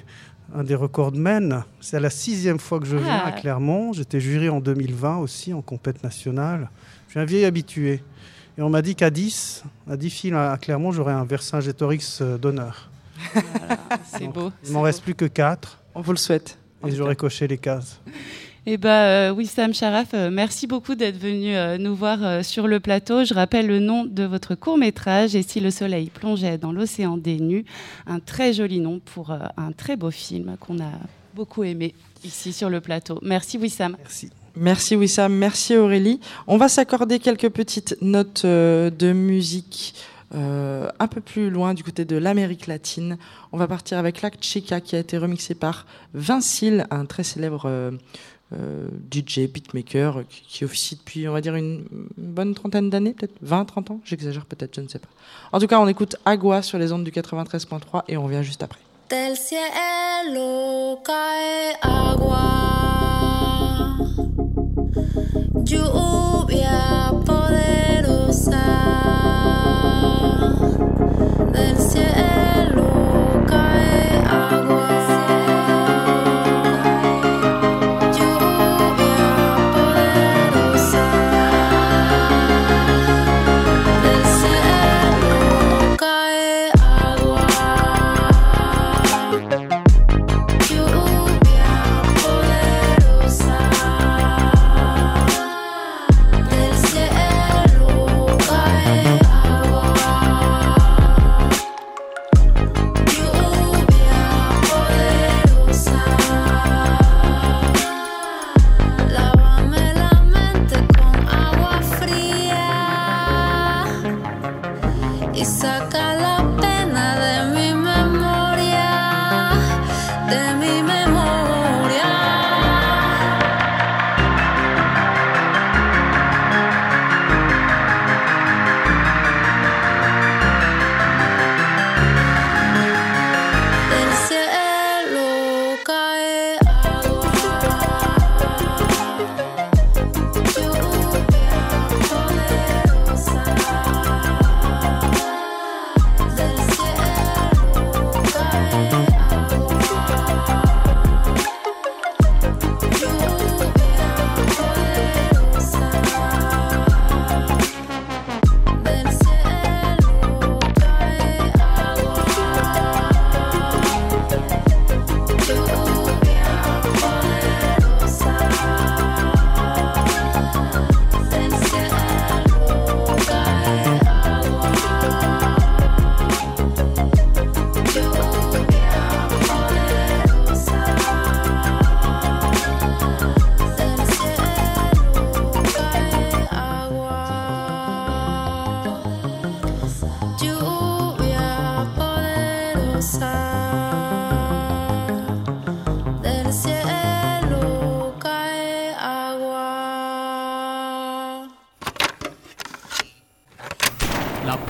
[0.52, 1.62] un des recordmen.
[1.80, 3.32] C'est la sixième fois que je viens à ah.
[3.32, 3.92] Clermont.
[3.92, 6.70] J'étais jury en 2020 aussi en compète nationale.
[7.06, 8.02] Je suis un vieil habitué.
[8.56, 12.38] Et on m'a dit qu'à 10, à 10 films à Clermont, j'aurais un Vercingétorix euh,
[12.38, 12.90] d'honneur
[14.04, 14.50] c'est beau.
[14.66, 15.78] Il m'en reste plus que 4.
[15.94, 16.58] On vous le souhaite.
[16.86, 18.00] Et j'aurais coché les cases.
[18.66, 22.80] Eh ben, euh, Wissam Sharaf, euh, merci beaucoup d'être venu euh, nous voir sur le
[22.80, 23.24] plateau.
[23.24, 27.18] Je rappelle le nom de votre court métrage, Et si le soleil plongeait dans l'océan
[27.18, 27.64] des nus,
[28.06, 30.92] un très joli nom pour un très beau film qu'on a
[31.34, 33.18] beaucoup aimé ici sur le plateau.
[33.22, 33.96] Merci Wissam.
[33.98, 34.30] Merci.
[34.56, 36.20] Merci Wissam, merci Aurélie.
[36.46, 39.94] On va s'accorder quelques petites notes de musique.
[40.34, 43.18] Euh, un peu plus loin du côté de l'Amérique latine.
[43.52, 47.64] On va partir avec La Chica qui a été remixé par Vincile, un très célèbre
[47.66, 47.92] euh,
[48.52, 51.84] euh, DJ, beatmaker qui, officie depuis, on va dire, une,
[52.16, 55.08] bonne trentaine d'années, peut-être 20, 30 ans, j'exagère peut-être, je ne sais pas.
[55.52, 58.62] En tout cas, on écoute Agua sur les ondes du 93.3 et on revient juste
[58.64, 58.80] après.
[65.64, 67.53] lluvia por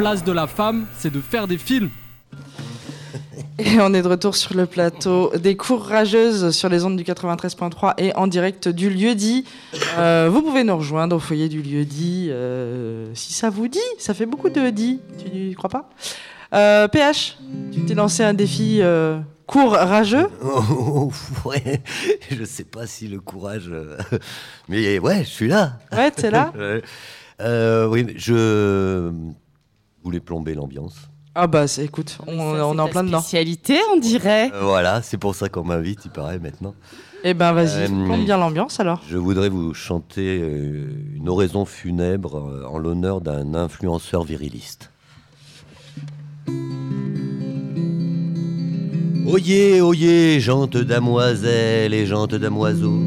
[0.05, 1.89] place de la femme, c'est de faire des films.
[3.59, 7.05] Et on est de retour sur le plateau des cours rageuses sur les ondes du
[7.05, 9.47] 93.3 et en direct du lieu dit.
[9.97, 13.79] Euh, vous pouvez nous rejoindre au foyer du lieu dit euh, si ça vous dit.
[13.99, 15.89] Ça fait beaucoup de dit, tu ne crois pas
[16.53, 17.39] euh, PH,
[17.73, 21.11] tu t'es lancé un défi euh, court rageux Oh,
[21.47, 21.83] ouais,
[22.31, 23.71] je sais pas si le courage.
[23.71, 23.97] euh,
[24.69, 25.79] Mais ouais, je suis là.
[25.97, 26.53] Ouais, t'es là.
[27.41, 29.11] Euh, Oui, mais je
[30.05, 30.95] voulais plomber l'ambiance.
[31.35, 33.21] Ah bah c'est- écoute, on, on est en plein dedans.
[33.21, 34.53] Spécialité, on dirait.
[34.55, 36.75] Euh, voilà, c'est pour ça qu'on m'invite, il paraît maintenant.
[37.25, 39.01] Eh ben vas-y, Euh, plombe bien l'ambiance alors.
[39.09, 40.87] Je voudrais vous chanter euh,
[41.17, 44.91] une oraison funèbre euh, en l'honneur d'un influenceur viriliste.
[49.27, 53.01] Oyez, oyez, gente damoiselle et gente damoiseau,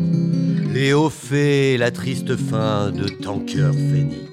[0.73, 4.26] les hauts faits, la triste fin de Tanker Phénix.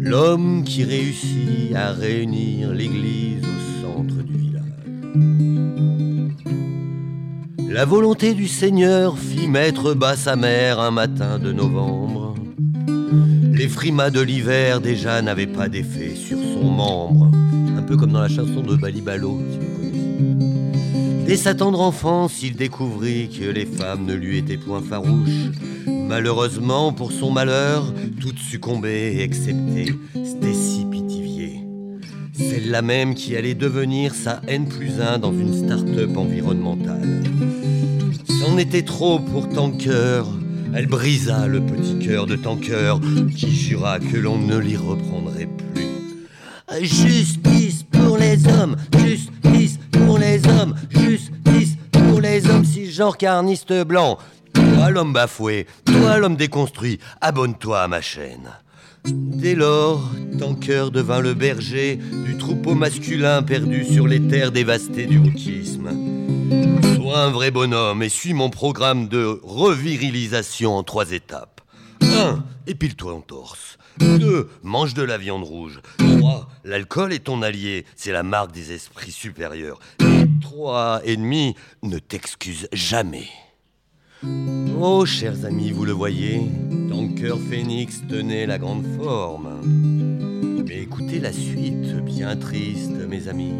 [0.00, 4.64] L'homme qui réussit à réunir l'église au centre du village.
[7.68, 12.34] La volonté du Seigneur fit mettre bas sa mère un matin de novembre.
[13.52, 17.30] Les frimas de l'hiver déjà n'avaient pas d'effet sur son membre,
[17.76, 20.47] un peu comme dans la chanson de Balibalo, si vous connaissez.
[21.28, 25.52] Dès sa tendre enfance, il découvrit que les femmes ne lui étaient point farouches.
[25.86, 29.92] Malheureusement, pour son malheur, toutes succombaient, excepté
[30.24, 31.60] Stacy Pitivier.
[32.32, 37.22] Celle-là même qui allait devenir sa N plus 1 dans une start-up environnementale.
[38.40, 40.22] C'en était trop pour Tanker.
[40.72, 42.94] Elle brisa le petit cœur de Tanker,
[43.36, 46.86] qui jura que l'on ne l'y reprendrait plus.
[46.86, 54.18] Justice pour les hommes, justice pour les hommes, justice pour les hommes cisgenres carnistes blancs.
[54.52, 58.50] Toi l'homme bafoué, toi l'homme déconstruit, abonne-toi à ma chaîne.
[59.04, 60.02] Dès lors,
[60.38, 65.90] Tanker devint le berger du troupeau masculin perdu sur les terres dévastées du wokisme.
[66.96, 71.60] Sois un vrai bonhomme et suis mon programme de revirilisation en trois étapes.
[72.02, 72.42] 1.
[72.66, 73.78] Épile-toi en torse.
[73.98, 74.48] 2.
[74.62, 75.80] Mange de la viande rouge.
[75.98, 76.48] 3.
[76.64, 79.78] L'alcool est ton allié, c'est la marque des esprits supérieurs.
[80.00, 81.02] Et 3.
[81.04, 83.28] Et demi, ne t'excuse jamais.
[84.80, 86.40] Oh, chers amis, vous le voyez,
[86.88, 89.60] Tanker Phoenix tenait la grande forme.
[90.66, 93.54] Mais écoutez la suite, bien triste, mes amis.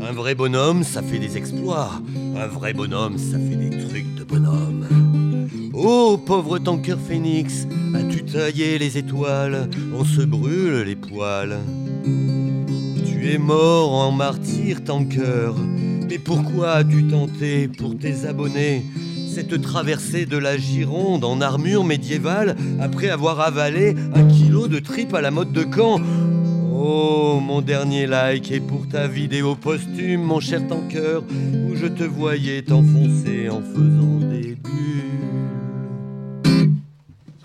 [0.00, 1.90] Un vrai bonhomme, ça fait des exploits.
[2.36, 4.86] Un vrai bonhomme, ça fait des trucs de bonhomme.
[5.86, 9.68] Oh, pauvre Tanker Phoenix, as-tu taillé les étoiles?
[9.94, 11.58] On se brûle les poils.
[13.04, 15.52] Tu es mort en martyr, Tanker.
[16.08, 18.82] Mais pourquoi as-tu tenté pour tes abonnés?
[19.28, 25.12] Cette traversée de la Gironde en armure médiévale après avoir avalé un kilo de tripes
[25.12, 26.00] à la mode de Caen
[26.72, 31.20] Oh, mon dernier like est pour ta vidéo posthume, mon cher Tanker,
[31.68, 35.33] où je te voyais t'enfoncer en faisant des bulles.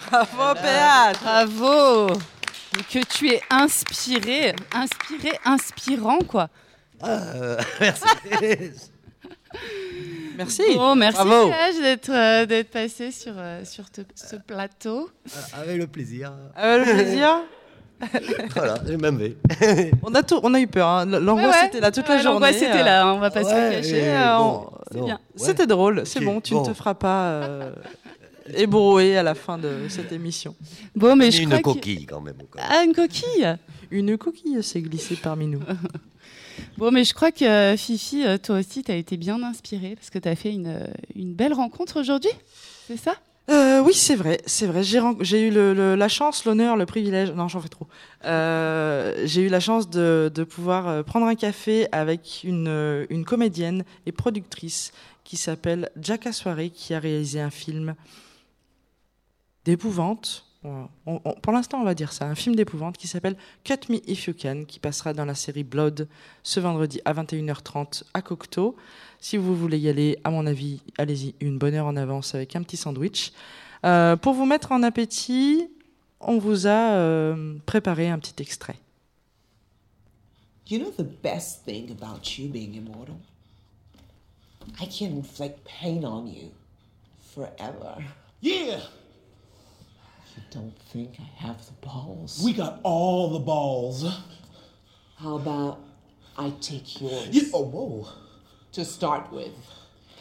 [0.09, 2.07] Bravo PH Bravo
[2.91, 6.49] Que tu es inspiré, inspiré, inspirant quoi.
[7.01, 7.17] Ah,
[7.79, 8.03] merci.
[10.37, 10.61] Merci.
[10.75, 11.49] Bon, merci Bravo.
[11.49, 15.09] PH d'être euh, d'être passé sur, euh, sur te- ce plateau.
[15.59, 16.31] Avec le plaisir.
[16.55, 17.41] Avec le plaisir
[18.55, 19.35] voilà, j'ai même vu.
[20.03, 21.05] on, a tout, on a eu peur, hein.
[21.05, 21.67] l'angoisse Ouais, ouais.
[21.67, 22.33] était là toute Ouais, la journée.
[22.47, 24.03] l'angoisse était là, hein, on va pas se cacher.
[24.15, 25.15] Euh.
[25.35, 26.61] C'était drôle, c'est bon, tu bon.
[26.61, 27.41] ne te feras pas
[28.55, 30.55] ébrouer à la fin de cette émission.
[30.95, 32.35] Bon, mais je une crois que- coquille quand même.
[32.41, 32.61] encore.
[32.67, 33.55] Ah, une coquille
[33.91, 35.61] Une coquille s'est glissée parmi nous.
[36.77, 39.95] Bon, mais je crois que euh, Fifi, euh, toi aussi, tu as été bien inspirée
[39.95, 42.31] parce que tu as fait une, euh, une belle rencontre aujourd'hui,
[42.87, 43.15] c'est ça?
[43.49, 44.83] Euh, oui, c'est vrai, c'est vrai.
[44.83, 47.31] J'ai eu le- le- la chance, l'honneur, le privilège.
[47.31, 47.87] Non, j'en fais trop.
[48.25, 53.83] Euh, j'ai eu la chance de, de pouvoir prendre un café avec une, une comédienne
[54.05, 54.91] et productrice
[55.23, 57.95] qui s'appelle Jacka Soirée, qui a réalisé un film
[59.65, 60.45] d'épouvante.
[60.63, 63.79] On- on- on- pour l'instant, on va dire ça, un film d'épouvante qui s'appelle Cut
[63.89, 66.07] Me If You Can, qui passera dans la série Blood
[66.43, 68.75] ce vendredi à 21h30 à Cocteau.
[69.19, 72.55] Si vous voulez y aller, à mon avis, allez-y une bonne heure en avance avec
[72.57, 73.31] un petit sandwich.
[73.85, 75.69] Euh, pour vous mettre en appétit,
[76.19, 78.75] on vous a euh, préparé un petit extrait.
[80.69, 83.15] You know the best thing about you being immortal?
[84.79, 86.49] I can inflict pain on you
[87.33, 87.95] forever.
[88.41, 88.79] Yeah!
[90.51, 92.41] Don't think I have the balls?
[92.43, 94.05] We got all the balls.
[95.17, 95.79] How about
[96.37, 97.29] I take yours?
[97.29, 98.07] You, oh, whoa.
[98.73, 99.53] To start with.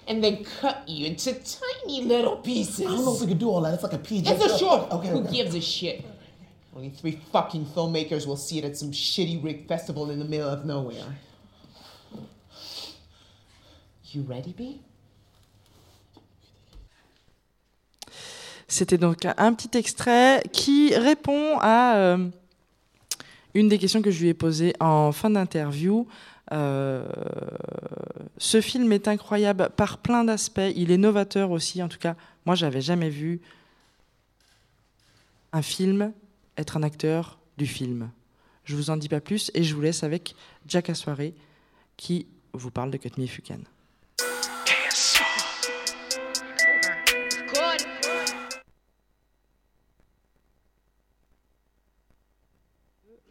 [0.07, 2.81] And then cut you into tiny little pieces.
[2.81, 3.75] I don't know if we could do all that.
[3.75, 4.29] It's like a PJ.
[4.31, 4.91] It's a short.
[4.91, 5.33] Okay, Who okay.
[5.33, 6.05] gives a shit?
[6.75, 10.49] Only three fucking filmmakers will see it at some shitty rig festival in the middle
[10.49, 11.19] of nowhere.
[14.05, 14.81] You ready, B?
[18.69, 22.29] C'était donc un petit extrait qui répond à euh,
[23.55, 26.07] une des questions que je lui ai posées en fin d'interview.
[26.53, 27.09] Euh,
[28.37, 30.61] ce film est incroyable par plein d'aspects.
[30.77, 31.83] Il est novateur aussi.
[31.83, 32.15] En tout cas,
[32.45, 33.41] moi, j'avais jamais vu
[35.53, 36.13] un film
[36.59, 38.11] être un acteur du film.
[38.65, 40.35] Je vous en dis pas plus et je vous laisse avec
[40.67, 41.35] Jack Assoiré
[41.97, 43.61] qui vous parle de Cut Me If You Can.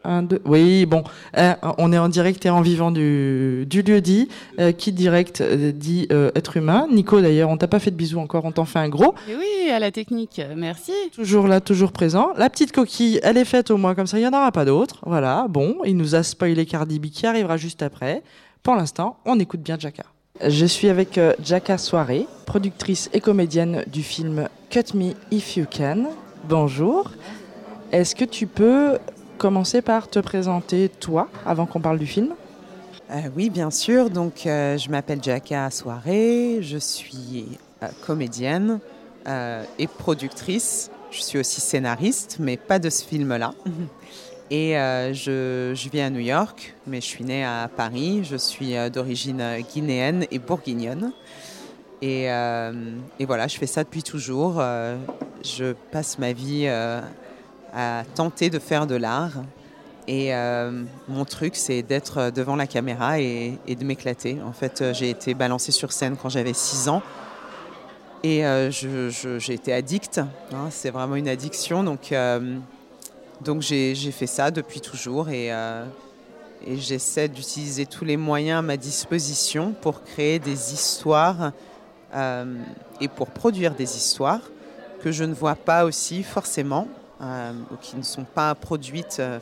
[0.04, 0.40] Un, deux.
[0.44, 1.02] Oui, bon,
[1.36, 4.28] euh, on est en direct et en vivant du, du lieu dit.
[4.58, 6.86] Euh, qui direct euh, dit euh, être humain.
[6.90, 9.14] Nico, d'ailleurs, on t'a pas fait de bisous encore, on t'en fait un gros.
[9.28, 10.92] Et oui, à la technique, merci.
[11.14, 12.30] Toujours là, toujours présent.
[12.36, 14.64] La petite coquille, elle est faite au moins comme ça, il n'y en aura pas
[14.64, 15.00] d'autres.
[15.04, 18.22] Voilà, bon, il nous a spoilé Cardi B qui arrivera juste après.
[18.62, 20.04] Pour l'instant, on écoute bien Jacka.
[20.46, 25.66] Je suis avec euh, Jacka Soirée, productrice et comédienne du film Cut Me If You
[25.70, 26.04] Can.
[26.48, 27.10] Bonjour.
[27.90, 28.98] Est-ce que tu peux
[29.38, 32.34] commencer par te présenter toi avant qu'on parle du film
[33.10, 34.10] Euh, oui, bien sûr.
[34.10, 36.58] Donc, euh, je m'appelle Jacka Soirée.
[36.60, 38.80] Je suis euh, comédienne
[39.78, 40.90] et productrice.
[41.10, 43.52] Je suis aussi scénariste, mais pas de ce film-là.
[44.50, 44.72] Et
[45.12, 48.22] je, je vis à New York, mais je suis née à Paris.
[48.24, 51.12] Je suis d'origine guinéenne et bourguignonne.
[52.00, 54.62] Et, et voilà, je fais ça depuis toujours.
[55.44, 56.66] Je passe ma vie
[57.74, 59.42] à tenter de faire de l'art.
[60.08, 64.38] Et euh, mon truc, c'est d'être devant la caméra et, de m'éclater.
[64.42, 67.02] En fait, euh, j'ai été balancée sur scène quand j'avais 6 ans.
[68.22, 70.18] Et euh, j'ai été addict.
[70.18, 71.84] hein, c'est vraiment une addiction.
[71.84, 72.12] Donc,
[73.42, 75.28] donc j'ai fait ça depuis toujours.
[75.28, 75.52] Et,
[76.66, 81.52] j'essaie d'utiliser tous les moyens à ma disposition pour créer des histoires
[83.00, 84.40] et pour produire des histoires
[85.00, 86.88] que je ne vois pas aussi forcément,
[87.20, 89.38] ou qui ne sont pas produites euh,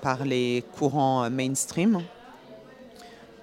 [0.00, 2.00] par les courants euh, mainstream.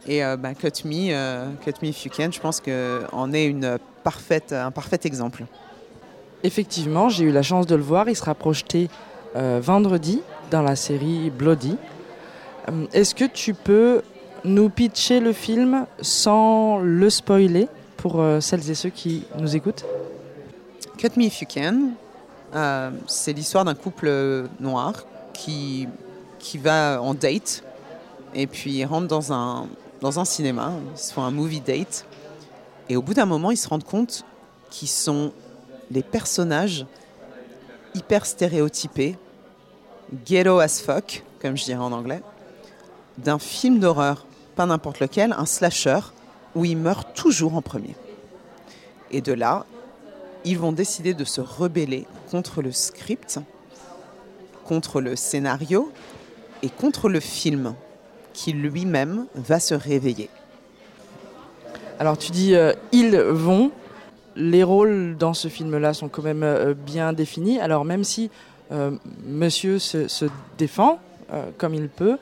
[0.07, 3.45] Et euh, bah, Cut, Me, euh, Cut Me If You Can, je pense qu'en est
[3.45, 5.45] une parfaite, un parfait exemple.
[6.43, 8.07] Effectivement, j'ai eu la chance de le voir.
[8.07, 8.89] Il sera projeté
[9.35, 10.21] euh, vendredi
[10.51, 11.77] dans la série Bloody.
[12.69, 14.01] Euh, Est-ce que tu peux
[14.45, 17.67] nous pitcher le film sans le spoiler
[17.97, 19.83] pour euh, celles et ceux qui nous écoutent?
[20.97, 21.89] Cut Me If You Can,
[22.55, 24.93] euh, c'est l'histoire d'un couple noir
[25.33, 25.87] qui,
[26.39, 27.63] qui va en date
[28.33, 29.67] et puis ils rentrent dans un,
[30.01, 32.05] dans un cinéma, ils font un movie date
[32.89, 34.23] et au bout d'un moment ils se rendent compte
[34.69, 35.31] qu'ils sont
[35.91, 36.85] les personnages
[37.95, 39.17] hyper stéréotypés,
[40.25, 42.21] ghetto as fuck, comme je dirais en anglais,
[43.17, 44.25] d'un film d'horreur,
[44.55, 45.99] pas n'importe lequel, un slasher,
[46.55, 47.95] où ils meurent toujours en premier.
[49.11, 49.65] Et de là,
[50.45, 53.39] ils vont décider de se rebeller contre le script,
[54.65, 55.91] contre le scénario
[56.61, 57.73] et contre le film
[58.33, 60.29] qui lui-même va se réveiller.
[61.99, 63.71] Alors tu dis euh, ils vont.
[64.39, 67.59] Les rôles dans ce film-là sont quand même euh, bien définis.
[67.59, 68.29] Alors même si
[68.71, 68.91] euh,
[69.25, 70.25] Monsieur se,
[70.57, 70.99] défend
[71.57, 72.17] comme il peut,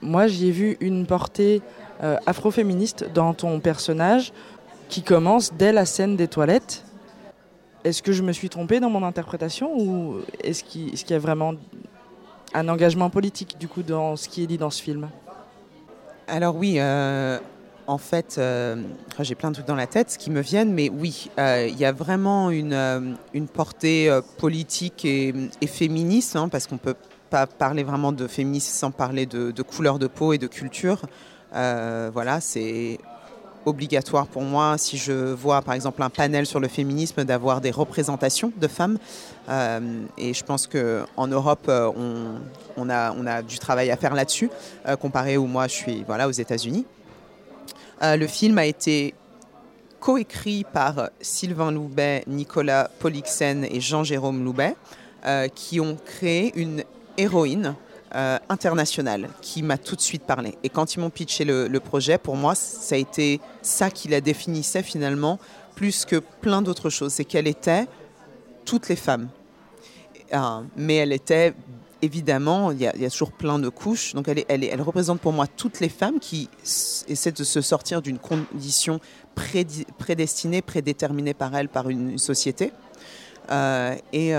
[0.00, 1.62] moi j'y ai vu une portée
[2.24, 4.32] afroféministe dans ton personnage
[4.88, 6.85] qui commence dès la scène des toilettes.
[7.86, 11.54] Est-ce que je me suis trompée dans mon interprétation ou est-ce qu'il y a vraiment
[12.52, 15.08] un engagement politique du coup dans ce qui est dit dans ce film?
[16.26, 17.38] Alors oui, euh,
[17.86, 18.82] en fait, euh,
[19.20, 21.84] j'ai plein de trucs dans la tête qui me viennent, mais oui, euh, il y
[21.84, 23.16] a vraiment une,
[23.54, 25.32] portée politique et,
[25.68, 26.96] féministe, hein, parce qu'on peut
[27.30, 31.02] pas parler vraiment de féminisme sans parler de, de couleur de peau et de culture.
[31.52, 32.98] Voilà, c'est
[33.66, 37.72] obligatoire pour moi, si je vois par exemple un panel sur le féminisme, d'avoir des
[37.72, 38.98] représentations de femmes.
[39.48, 41.90] Euh, et je pense qu'en Europe, euh,
[42.76, 44.50] on, a, du travail à faire là-dessus,
[44.86, 46.86] euh, comparé où moi je suis voilà, aux États-Unis.
[48.02, 49.14] Le film a été
[50.00, 54.76] coécrit par Sylvain Loubet, Nicolas Polixen et Jean-Jérôme Loubet,
[55.54, 56.84] qui ont créé une
[57.16, 57.74] héroïne
[58.16, 60.54] euh, internationale qui m'a tout de suite parlé.
[60.62, 64.22] Et quand ils m'ont pitché le, projet, pour moi, ça a été ça qui la
[64.22, 65.38] définissait finalement,
[65.74, 67.12] plus que plein d'autres choses.
[67.12, 67.86] C'est qu'elle était
[68.64, 69.28] toutes les femmes.
[70.32, 71.52] Euh, mais elle était
[72.00, 74.14] évidemment, il y, a, toujours plein de couches.
[74.14, 76.48] Donc elle, représente pour moi toutes les femmes qui
[77.08, 78.98] essaient de se sortir d'une condition
[79.34, 82.72] prédestinée, prédéterminée par elle, par une, société.
[83.50, 84.34] Euh, et,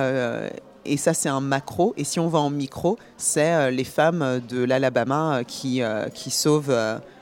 [0.87, 1.93] et ça, c'est un macro.
[1.97, 5.81] Et si on va en micro, c'est les femmes de l'Alabama qui,
[6.13, 6.75] qui sauvent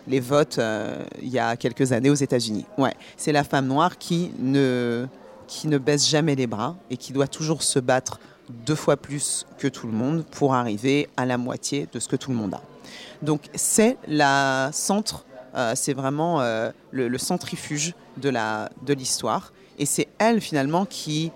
[0.07, 0.59] les votes
[1.22, 2.66] il y a quelques années aux États-Unis.
[2.78, 5.07] Ouais, c'est la femme noire qui ne,
[5.47, 9.45] qui ne baisse jamais les bras et qui doit toujours se battre deux fois plus
[9.57, 12.53] que tout le monde pour arriver à la moitié de ce que tout le monde
[12.53, 12.61] a.
[13.22, 19.86] Donc c'est la centre, euh, c'est vraiment euh, le, centrifuge de la de l'histoire, et
[19.86, 21.32] c'est elle finalement qui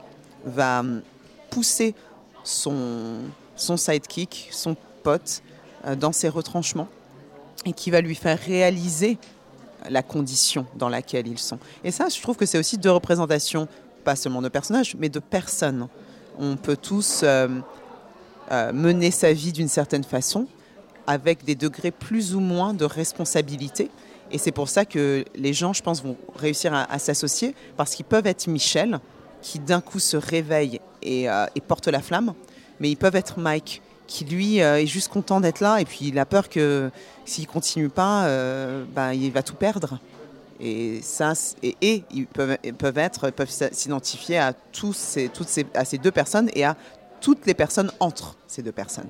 [0.46, 1.02] va hum,
[1.50, 1.96] pousser
[2.44, 3.22] son
[3.56, 5.42] sidekick, son pote,
[5.86, 6.88] euh, dans ses retranchements,
[7.66, 9.18] et qui va lui faire réaliser
[9.90, 11.60] la condition dans laquelle ils sont.
[11.84, 13.68] Et ça, je trouve que c'est aussi deux représentations,
[14.04, 15.88] pas seulement de personnages, mais de personnes.
[16.38, 17.24] On peut tous
[18.74, 20.48] mener sa vie d'une certaine façon,
[21.08, 23.90] avec des degrés plus ou moins de responsabilité.
[24.32, 28.06] Et c'est pour ça que les gens, je pense, vont réussir à, s'associer, parce qu'ils
[28.06, 29.00] peuvent être Michel,
[29.42, 32.34] qui d'un coup se réveille euh, et, porte la flamme,
[32.80, 36.00] mais ils peuvent être Mike, qui lui euh, est juste content d'être là, et puis
[36.02, 36.90] il a peur que
[37.26, 40.00] s'il continue pas, euh, bah, il va tout perdre.
[40.60, 41.34] Et ça,
[41.64, 46.12] et, ils peuvent, peuvent être, peuvent s'identifier à tous ces, toutes ces, à ces deux
[46.12, 46.76] personnes et à
[47.22, 49.08] toutes les personnes entre ces deux personnes.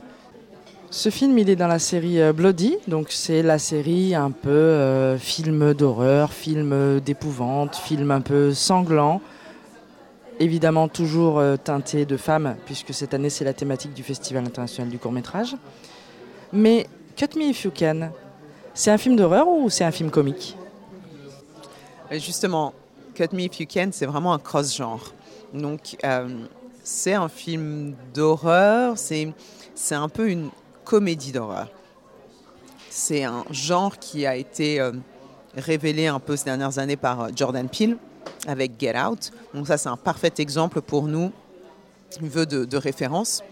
[0.91, 5.17] Ce film, il est dans la série euh, Bloody, donc c'est la série un peu
[5.17, 9.21] film d'horreur, film d'épouvante, film un peu sanglant.
[10.39, 14.89] Évidemment, toujours euh, teinté de femmes, puisque cette année, c'est la thématique du Festival international
[14.89, 15.55] du court-métrage.
[16.53, 18.11] Mais Cut Me If You Can,
[18.73, 20.55] c'est un film d'horreur ou c'est un film comique?
[22.11, 22.73] Justement,
[23.15, 25.13] Cut Me If You Can, c'est vraiment un cross-genre.
[25.53, 25.97] Donc,
[26.83, 29.33] c'est un film d'horreur, c'est
[29.91, 30.49] un peu une
[30.85, 31.69] comédie d'horreur.
[32.89, 34.91] C'est un genre qui a été euh,
[35.55, 37.97] révélé un peu ces dernières années par euh, Jordan Peele
[38.47, 39.31] avec Get Out.
[39.53, 41.31] Donc ça, c'est un parfait exemple pour nous,
[42.21, 43.43] veut de, de référence.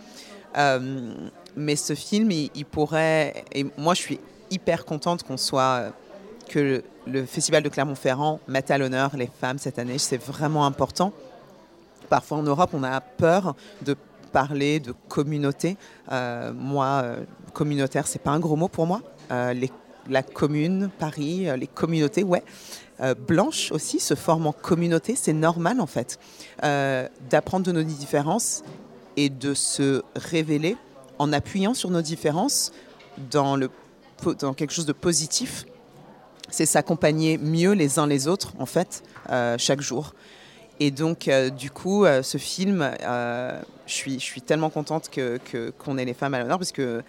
[0.57, 1.13] Euh,
[1.55, 3.43] mais ce film, il, pourrait...
[3.53, 5.91] Et moi, je suis hyper contente qu'on soit...
[6.49, 9.97] que le Festival de Clermont-Ferrand mette à l'honneur les femmes cette année.
[9.97, 11.13] C'est vraiment important.
[12.09, 13.95] Parfois en Europe, on a peur de
[14.32, 15.78] parler de communauté.
[16.11, 19.01] Euh, moi, euh, communautaire, c'est pas un gros mot pour moi.
[19.32, 19.53] Euh,
[20.09, 22.43] la commune, Paris, les communautés, ouais.
[23.28, 26.20] Blanches aussi se forment en communauté, c'est normal en fait.
[27.30, 28.64] D'apprendre de nos différences
[29.16, 30.78] et de se révéler
[31.20, 32.72] en appuyant sur nos différences
[33.32, 33.60] dans,
[34.56, 35.66] quelque chose de positif.
[36.50, 39.04] C'est s'accompagner mieux les uns les autres en fait
[39.58, 40.14] chaque jour.
[40.80, 45.39] Et donc, euh, du coup, euh, ce film, euh, je, suis, tellement contente que,
[45.80, 47.02] qu'on ait les femmes à l'honneur parce que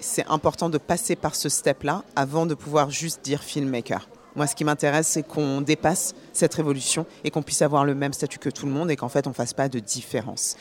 [0.00, 4.08] c'est important de passer par ce step-là avant de pouvoir juste dire filmmaker.
[4.34, 8.12] Moi, ce qui m'intéresse, c'est qu'on dépasse cette révolution et qu'on puisse avoir le même
[8.12, 10.56] statut que tout le monde et qu'en fait, on ne fasse pas de différence.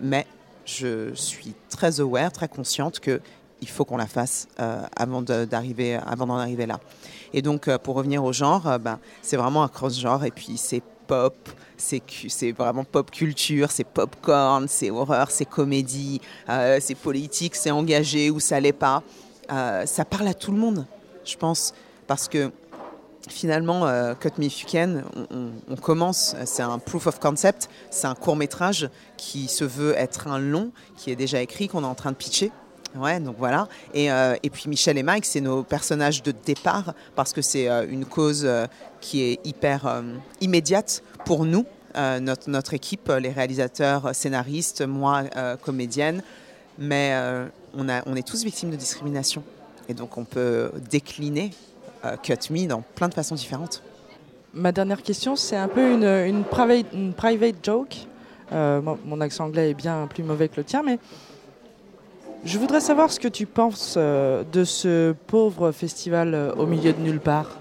[0.00, 0.26] mais
[0.64, 3.20] je suis très aware, très consciente que
[3.62, 4.48] il faut qu'on la fasse
[4.96, 6.80] avant d'arriver, avant d'en arriver là.
[7.34, 11.34] Et donc, pour revenir au genre, ben, c'est vraiment un cross-genre et puis c'est pop,
[11.76, 18.30] c'est vraiment pop culture, c'est popcorn, c'est horreur, c'est comédie, euh, c'est politique, c'est engagé
[18.30, 19.02] ou ça l'est pas.
[19.50, 20.86] Euh, ça parle à tout le monde,
[21.24, 21.74] je pense,
[22.06, 22.52] parce que
[23.32, 25.02] finalement, euh, Cut Me If You Can,
[25.68, 30.28] on, commence, c'est un proof of concept, c'est un court métrage qui se veut être
[30.28, 32.52] un long, qui est déjà écrit, qu'on est en train de pitcher.
[32.96, 33.68] Ouais, donc voilà.
[33.94, 38.04] Et, et, puis Michel et Mike, c'est nos personnages de départ parce que c'est une
[38.04, 38.48] cause
[39.00, 40.02] qui est hyper
[40.40, 41.64] immédiate pour nous,
[41.96, 46.22] euh, notre, équipe, les réalisateurs, scénaristes, moi, euh, comédienne,
[46.78, 49.42] mais euh, on est tous victimes de discrimination.
[49.88, 51.50] Et donc on peut décliner
[52.22, 53.82] Cut Me dans plein de façons différentes.
[54.52, 57.96] Ma dernière question, c'est un peu une, une, private, une private joke.
[58.50, 60.98] mon accent anglais est bien plus mauvais que le tien, mais
[62.44, 67.20] je voudrais savoir ce que tu penses de ce pauvre festival au milieu de nulle
[67.20, 67.58] part.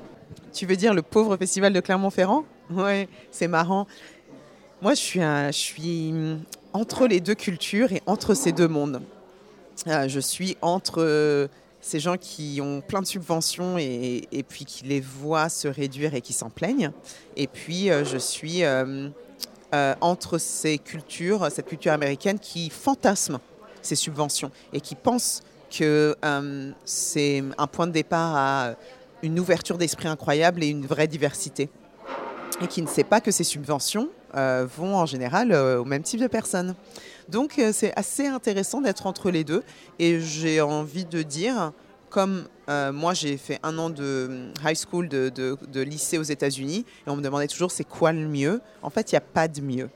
[0.53, 2.43] Tu veux dire le pauvre festival de Clermont-Ferrand?
[2.71, 3.87] Oui, c'est marrant.
[4.81, 6.13] Moi, je suis, je suis
[6.73, 9.01] entre les deux cultures et entre ces deux mondes.
[9.87, 11.47] Euh, je suis entre euh,
[11.81, 16.21] ces gens qui ont plein de subventions et, puis qui les voient se réduire et
[16.21, 16.91] qui s'en plaignent.
[17.37, 18.63] Et puis, euh, je suis
[20.01, 23.39] entre ces cultures, cette culture américaine qui fantasme
[23.81, 26.15] ces subventions et qui pense que
[26.85, 28.75] c'est un point de départ à
[29.21, 31.69] une ouverture d'esprit incroyable et une vraie diversité.
[32.61, 36.03] Et qui ne sait pas que ces subventions euh, vont en général euh, au même
[36.03, 36.75] type de personnes.
[37.29, 39.63] Donc euh, c'est assez intéressant d'être entre les deux.
[39.99, 41.71] Et j'ai envie de dire,
[42.09, 47.15] comme moi j'ai fait un an de high school, de, lycée aux États-Unis, et on
[47.15, 48.61] me demandait toujours c'est quoi le mieux?
[48.83, 49.89] En fait, il n'y a pas de mieux.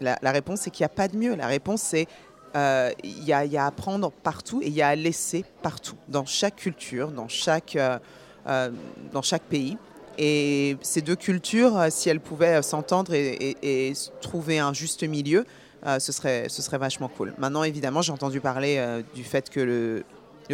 [0.00, 1.34] La, réponse c'est qu'il n'y a pas de mieux.
[1.34, 2.08] La réponse c'est
[2.56, 6.24] euh, il y, a, à apprendre partout et il y a à laisser partout, dans
[6.24, 7.98] chaque culture, dans chaque, euh,
[8.46, 8.70] euh,
[9.12, 9.76] dans chaque pays.
[10.18, 15.44] Et ces deux cultures, si elles pouvaient s'entendre et, trouver un juste milieu,
[15.84, 17.34] ce, serait, ce serait vachement cool.
[17.38, 20.04] Maintenant, évidemment, j'ai entendu parler du fait que le,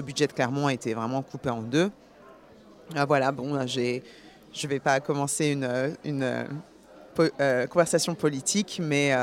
[0.02, 1.90] budget de Clermont a été vraiment coupé en deux.
[3.06, 4.00] voilà, bon, je
[4.62, 6.46] ne vais pas commencer une, une
[7.68, 9.14] conversation politique, mais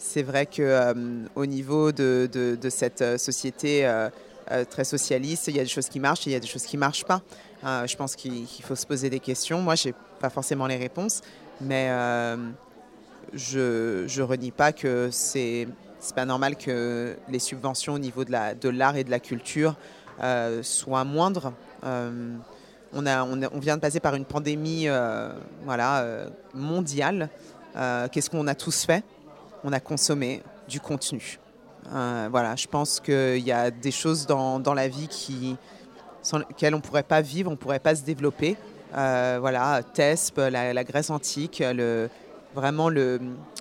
[0.00, 0.94] c'est vrai que euh,
[1.34, 4.08] au niveau de, de, cette euh, société euh,
[4.68, 6.64] très socialiste, il y a des choses qui marchent et il y a des choses
[6.64, 7.20] qui ne marchent pas.
[7.62, 9.60] je pense qu'il faut se poser des questions.
[9.60, 11.20] Moi, je n'ai pas forcément les réponses,
[11.60, 11.88] mais
[13.34, 18.32] je ne renie pas que c'est n'est pas normal que les subventions au niveau de
[18.32, 19.76] l'art de et de la culture
[20.62, 21.52] soient moindres.
[21.82, 24.88] On, a, on, vient de passer par une pandémie
[25.64, 27.28] voilà, mondiale.
[27.74, 29.04] Qu'est-ce qu'on a tous fait?
[29.62, 31.38] On a consommé du contenu.
[31.92, 35.56] Euh, voilà, je pense qu'il y a des choses dans, dans, la vie qui,
[36.22, 38.56] sans lesquelles on ne pourrait pas vivre, on ne pourrait pas se développer.
[38.96, 42.08] Euh, voilà, Thespe, la, la, Grèce antique, le,
[42.54, 42.90] vraiment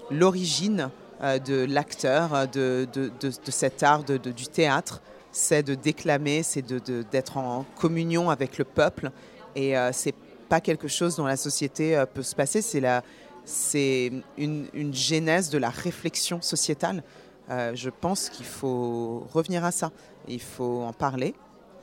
[0.09, 0.89] l'origine
[1.21, 6.65] euh, de l'acteur, de, de, de, de, cet art du théâtre, c'est de déclamer, c'est
[7.11, 9.11] d'être en communion avec le peuple.
[9.55, 10.15] Et euh, c'est
[10.47, 13.03] pas quelque chose dont la société euh, peut se passer, c'est la
[13.45, 17.03] c'est une, une, genèse de la réflexion sociétale.
[17.49, 19.91] Euh, je pense qu'il faut revenir à ça.
[20.27, 21.33] Il faut en parler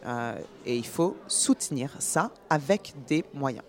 [0.07, 3.65] euh, et il faut soutenir ça avec des moyens.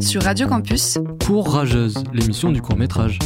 [0.00, 0.98] Sur Radio Campus.
[1.20, 3.18] Pour Rageuse, l'émission du court métrage.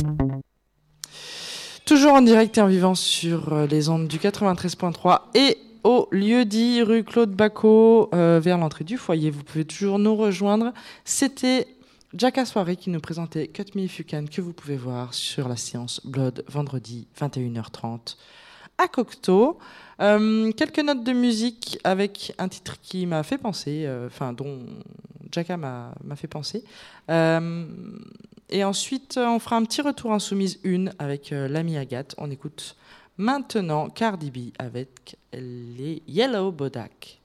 [1.84, 6.44] Toujours en direct et en vivant sur euh, les ondes du 93.3 et au lieu
[6.44, 9.30] dit rue Claude Bacot, euh, vers l'entrée du foyer.
[9.30, 10.72] Vous pouvez toujours nous rejoindre.
[11.04, 11.66] C'était
[12.14, 15.48] Jack Soirée qui nous présentait Cut Me If You Can, que vous pouvez voir sur
[15.48, 18.16] la séance Blood vendredi 21h30
[18.78, 19.58] à Cocteau.
[20.00, 24.60] Euh, quelques notes de musique avec un titre qui m'a fait penser, euh, enfin dont
[25.30, 26.64] Jacka m'a fait penser.
[27.10, 27.66] Euh,
[28.50, 32.14] et ensuite, on fera un petit retour en soumise une avec euh, l'ami Agathe.
[32.18, 32.76] On écoute
[33.18, 37.17] Maintenant, Cardi B avec les Yellow Bodak.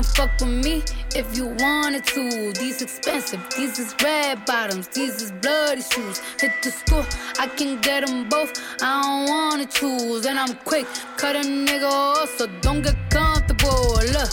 [0.00, 0.82] Can fuck with me
[1.14, 2.52] if you wanted to.
[2.52, 6.20] These expensive, these is red bottoms, these is bloody shoes.
[6.40, 7.04] Hit the school,
[7.38, 8.52] I can get them both.
[8.82, 10.86] I don't wanna choose, and I'm quick,
[11.16, 13.92] cut a nigga off, so don't get comfortable.
[14.16, 14.30] Look,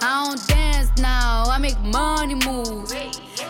[0.00, 3.17] I don't dance now, I make money moves.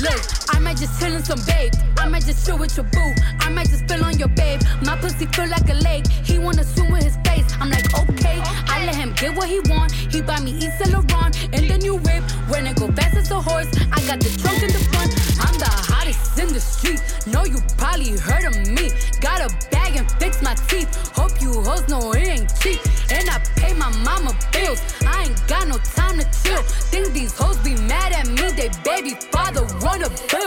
[0.00, 1.74] Look, I might just chill in some babe.
[1.98, 3.14] I might just chill with your boo.
[3.40, 4.60] I might just spill on your babe.
[4.82, 6.06] My pussy feel like a lake.
[6.06, 7.44] He wanna swim with his face.
[7.60, 8.40] I'm like, okay.
[8.68, 9.92] I let him get what he want.
[9.92, 12.24] He buy me East Laurent and the new whip.
[12.48, 15.12] When it go fast as a horse, I got the trunk in the front.
[15.44, 17.00] I'm the hottest in the street.
[17.26, 18.90] Know you probably heard of me.
[19.20, 20.88] Got a bag and fix my teeth.
[21.14, 22.80] Hope you hoes know it ain't cheap.
[23.10, 23.38] And I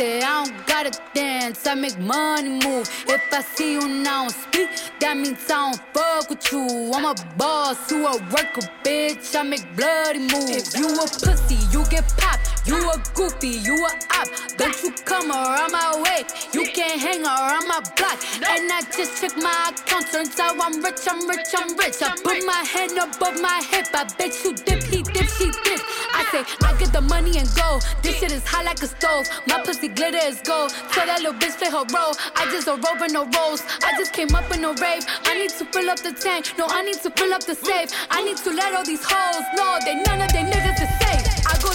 [0.00, 2.88] I don't gotta dance, I make money move.
[3.08, 4.68] If I see you now speak,
[5.00, 6.92] that means I don't fuck with you.
[6.94, 9.34] I'm a boss, you a worker, bitch.
[9.34, 10.74] I make bloody moves.
[10.74, 12.57] If you a pussy, you get popped.
[12.68, 14.28] You a goofy, you a op.
[14.58, 16.26] Don't you come around my way.
[16.52, 18.20] You can't hang around my block.
[18.44, 20.12] And I just check my account.
[20.12, 22.02] Turns out I'm rich, I'm rich, I'm rich.
[22.02, 23.86] I put my hand above my hip.
[23.94, 25.80] I bet you dip, he dip, she dip.
[26.12, 27.80] I say, I get the money and go.
[28.02, 29.24] This shit is hot like a stove.
[29.46, 30.68] My pussy glitter is gold.
[30.92, 32.12] Tell that little bitch play her role.
[32.36, 33.62] I just a and no rolls.
[33.82, 35.06] I just came up in a rave.
[35.24, 36.52] I need to fill up the tank.
[36.58, 37.88] No, I need to fill up the safe.
[38.10, 41.27] I need to let all these hoes know that none of they niggas is safe.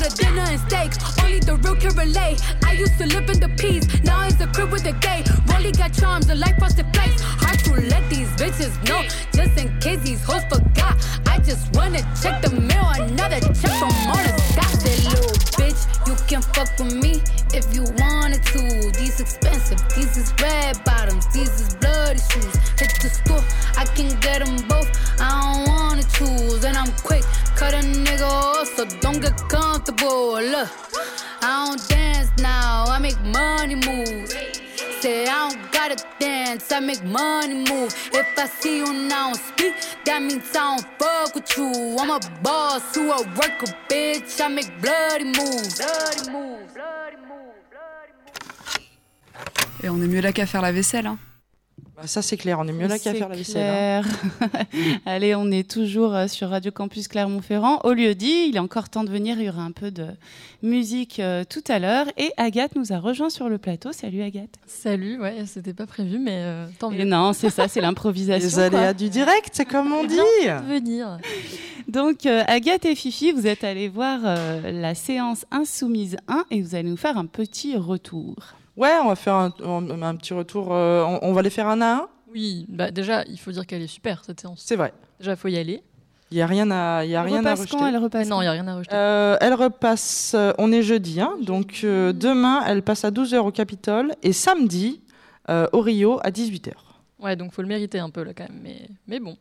[0.04, 0.92] To dinner and steak.
[1.24, 2.42] Only the real can relate.
[2.66, 3.88] I used to live in the peace.
[4.04, 5.24] Now it's a crib with a gay.
[5.48, 7.22] Rolly got charms, the life frosted flakes.
[7.22, 9.02] Hard to let these bitches know.
[9.32, 11.00] Just in case these hoes forgot.
[11.26, 12.84] I just wanna check the mail.
[13.00, 14.76] Another check from Mona Scott.
[14.84, 17.24] That little bitch, you can fuck with me
[17.56, 18.92] if you wanted to.
[19.00, 22.56] These expensive, these is red bottoms, these is bloody shoes.
[22.76, 23.44] Hit the store,
[23.78, 24.92] I can get them both.
[25.22, 27.24] I don't wanna choose, and I'm quick.
[27.64, 30.34] Cut a nigga off, so don't get comfortable.
[30.54, 30.70] Look,
[31.42, 34.36] I don't dance now, I make money moves.
[35.00, 37.96] Say I don't gotta dance, I make money move.
[38.12, 41.96] If I see you now speak, that means I don't fuck with you.
[42.02, 44.42] I'm a boss who a worker, bitch.
[44.42, 45.78] I make bloody moves.
[45.78, 46.74] Bloody moves.
[49.82, 51.08] Et on est mieux là qu'à faire la vaisselle.
[51.08, 51.18] Hein.
[51.96, 54.02] Bah, ça c'est clair, on est mieux là qu'à faire la vaisselle.
[54.02, 54.02] hein.
[54.50, 54.66] clair.
[55.06, 57.82] Allez, on est toujours euh, sur Radio Campus Clermont-Ferrand.
[57.84, 59.40] Au lieu dit, il est encore temps de venir.
[59.40, 60.08] Il y aura un peu de
[60.64, 62.08] musique euh, tout à l'heure.
[62.18, 63.92] Et Agathe nous a rejoint sur le plateau.
[63.92, 64.56] Salut Agathe.
[64.66, 67.02] Salut, ouais, c'était pas prévu, mais euh, tant mieux.
[67.02, 68.48] Et non, c'est ça, c'est l'improvisation.
[68.50, 68.94] Les aléas quoi.
[68.96, 70.18] du direct, c'est comme on dit.
[70.68, 71.20] venir.
[71.88, 76.60] Donc, euh, Agathe et Fifi, vous êtes allés voir euh, la séance Insoumise 1 et
[76.62, 78.36] vous allez nous faire un petit retour.
[78.76, 80.70] Ouais, on va faire un, un- un petit retour.
[80.74, 82.08] euh, on, on va les faire un à un.
[82.32, 84.64] Oui, bah déjà, il faut dire qu'elle est super cette séance.
[84.66, 84.94] C'est vrai.
[85.20, 85.84] Déjà, faut y aller.
[86.32, 87.78] Il y a rien à, il y a Elle rien à repasse rejeter.
[87.78, 88.96] quand Elle repasse Non, il y a rien à rejeter.
[88.96, 93.38] Euh, elle repasse, euh, on est jeudi, hein, donc euh, demain elle passe à 12h
[93.38, 95.02] au Capitole et samedi
[95.52, 96.72] euh, au Rio à 18h.
[97.20, 99.38] Ouais, donc faut le mériter un peu là quand même, mais mais bon,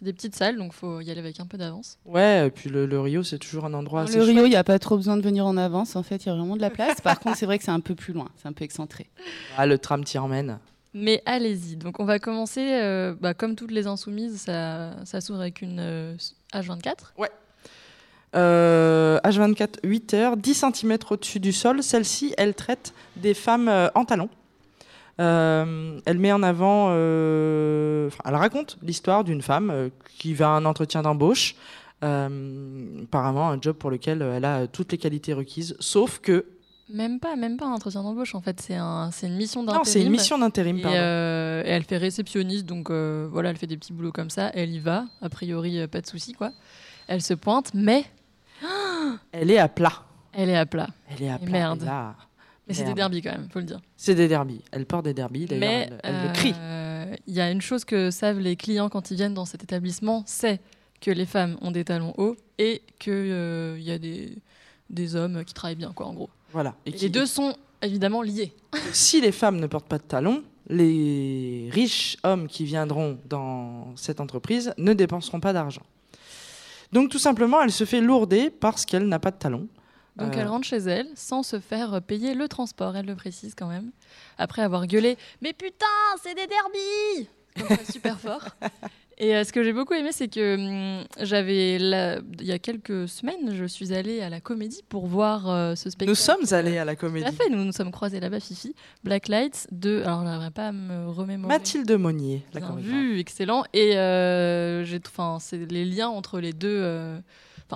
[0.00, 1.98] c'est des petites salles, donc faut y aller avec un peu d'avance.
[2.06, 4.56] Ouais, et puis le, le Rio c'est toujours un endroit assez Le Rio, il n'y
[4.56, 5.94] a pas trop besoin de venir en avance.
[5.94, 7.00] En fait, il y a vraiment de la place.
[7.02, 8.28] Par contre, c'est vrai que c'est un peu plus loin.
[8.40, 9.10] C'est un peu excentré.
[9.58, 10.58] Ah, le tram t'y emmène.
[10.94, 11.76] Mais allez-y.
[11.76, 15.78] Donc on va commencer, euh, bah, comme toutes les insoumises, ça, ça s'ouvre avec une
[15.78, 16.16] euh,
[16.54, 17.12] H24.
[17.18, 17.30] Ouais.
[18.36, 21.82] Euh, H24, 8 heures, 10 cm au-dessus du sol.
[21.82, 24.28] Celle-ci, elle traite des femmes euh, en talons.
[25.18, 29.88] Euh, elle met en avant, euh, elle raconte l'histoire d'une femme euh,
[30.18, 31.54] qui va à un entretien d'embauche,
[32.04, 36.46] euh, apparemment un job pour lequel elle a toutes les qualités requises, sauf que
[36.88, 38.34] Même pas, même pas un entretien d'embauche.
[38.34, 39.78] En fait, c'est un, une mission d'intérim.
[39.80, 43.76] Non, c'est une mission d'intérim, Et, et elle fait réceptionniste, donc voilà, elle fait des
[43.76, 44.50] petits boulots comme ça.
[44.54, 46.52] Elle y va, a priori, pas de souci, quoi.
[47.08, 48.04] Elle se pointe, mais
[49.32, 49.92] elle est à plat.
[50.32, 50.88] elle est à plat.
[51.10, 51.50] Elle est à Et plat.
[51.50, 51.82] Merde.
[51.82, 52.14] et là,
[52.70, 53.80] Mais c'est des derbies quand même, faut le dire.
[53.96, 54.62] C'est des derbies.
[54.72, 56.54] Elle porte des derbies, d'ailleurs, Mais elle, elle le crie.
[56.58, 59.62] euh, il y a une chose que savent les clients quand ils viennent dans cet
[59.62, 60.60] établissement, c'est
[61.00, 64.38] que les femmes ont des talons hauts et qu'il y a des,
[64.90, 66.30] des hommes qui travaillent bien, quoi, en gros.
[66.52, 66.74] Voilà.
[66.86, 68.52] Et Et les deux sont évidemment liés.
[68.92, 74.20] si les femmes ne portent pas de talons, les riches hommes qui viendront dans cette
[74.20, 75.82] entreprise ne dépenseront pas d'argent.
[76.92, 79.68] Donc tout simplement, elle se fait lourder parce qu'elle n'a pas de talons.
[80.20, 83.54] Donc Euh, elle rentre chez elle sans se faire payer le transport, elle le précise
[83.56, 83.90] quand même.
[84.38, 85.86] Après avoir gueulé Mais putain,
[86.22, 87.28] c'est des derbies
[87.90, 88.44] super fort.
[89.22, 90.54] Et euh, ce que j'ai beaucoup aimé, c'est que
[91.00, 95.06] hum, j'avais, la- il y a quelques semaines, je suis allée à la comédie pour
[95.06, 96.08] voir euh, ce spectacle.
[96.08, 97.36] Nous sommes allés à la Tout à comédie.
[97.36, 98.74] fait, nous nous sommes croisés là-bas, Fifi.
[99.04, 100.00] Black Lights de.
[100.06, 101.52] Alors, j'arriverai pas à me remémorer.
[101.52, 102.94] Mathilde Monnier, la Bien comédienne.
[102.94, 103.64] vu, excellent.
[103.74, 107.18] Et euh, j'ai, enfin, c'est les liens entre les deux, euh,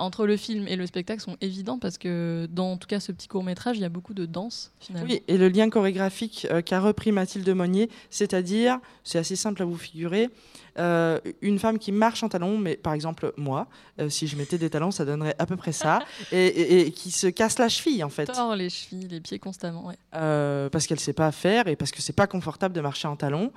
[0.03, 3.13] entre le film et le spectacle sont évidents parce que dans en tout cas ce
[3.13, 5.09] petit court métrage, il y a beaucoup de danse finalement.
[5.11, 9.65] Oui, et le lien chorégraphique euh, qu'a repris Mathilde Monnier, c'est-à-dire, c'est assez simple à
[9.65, 10.31] vous figurer,
[10.79, 13.69] euh, une femme qui marche en talons, mais par exemple moi,
[14.01, 16.01] euh, si je mettais des talons, ça donnerait à peu près ça,
[16.33, 18.27] et, et- et qui se casse la cheville en fait.
[18.27, 19.87] Tord les chevilles, les pieds constamment.
[19.87, 19.95] Ouais.
[20.17, 23.17] Euh, parce qu'elle sait pas faire et parce que c'est pas confortable de marcher en
[23.17, 23.53] talons.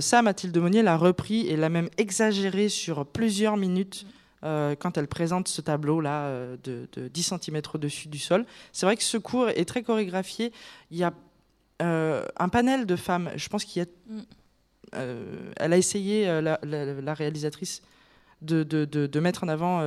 [0.00, 4.06] Ça, Mathilde Monnier l'a repris et l'a même exagéré sur plusieurs minutes
[4.44, 8.44] euh, quand elle présente ce tableau-là euh, de, de 10 cm au-dessus du sol.
[8.72, 10.52] C'est vrai que ce cours est très chorégraphié.
[10.90, 11.12] Il y a
[11.82, 13.30] euh, un panel de femmes.
[13.36, 13.88] Je pense qu'il y a.
[14.06, 14.20] Mm.
[14.94, 17.82] euh, elle a essayé, la, la- la réalisatrice,
[18.42, 19.80] de, de- de- mettre en avant.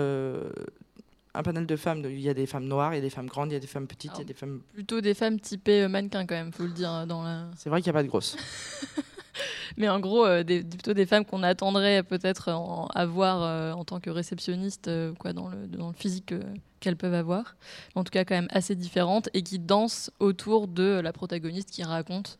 [1.36, 3.26] un panel de femmes, il y a des femmes noires, il y a des femmes
[3.26, 5.39] grandes, il y a des femmes petites, il y a des femmes Plutôt des femmes
[5.39, 7.47] typées mannequins quand même, faut le dire dans la.
[7.58, 8.38] c'est vrai qu'il n'y a pas de grosses.
[9.77, 12.49] Mais en gros, euh, plutôt des femmes qu'on attendrait peut-être
[12.95, 16.41] avoir euh, en tant que réceptionniste, euh, quoi, dans le, dans le physique euh,
[16.79, 17.55] qu'elles peuvent avoir.
[17.95, 21.84] En tout cas, quand même assez différentes et qui dansent autour de la protagoniste qui
[21.84, 22.39] raconte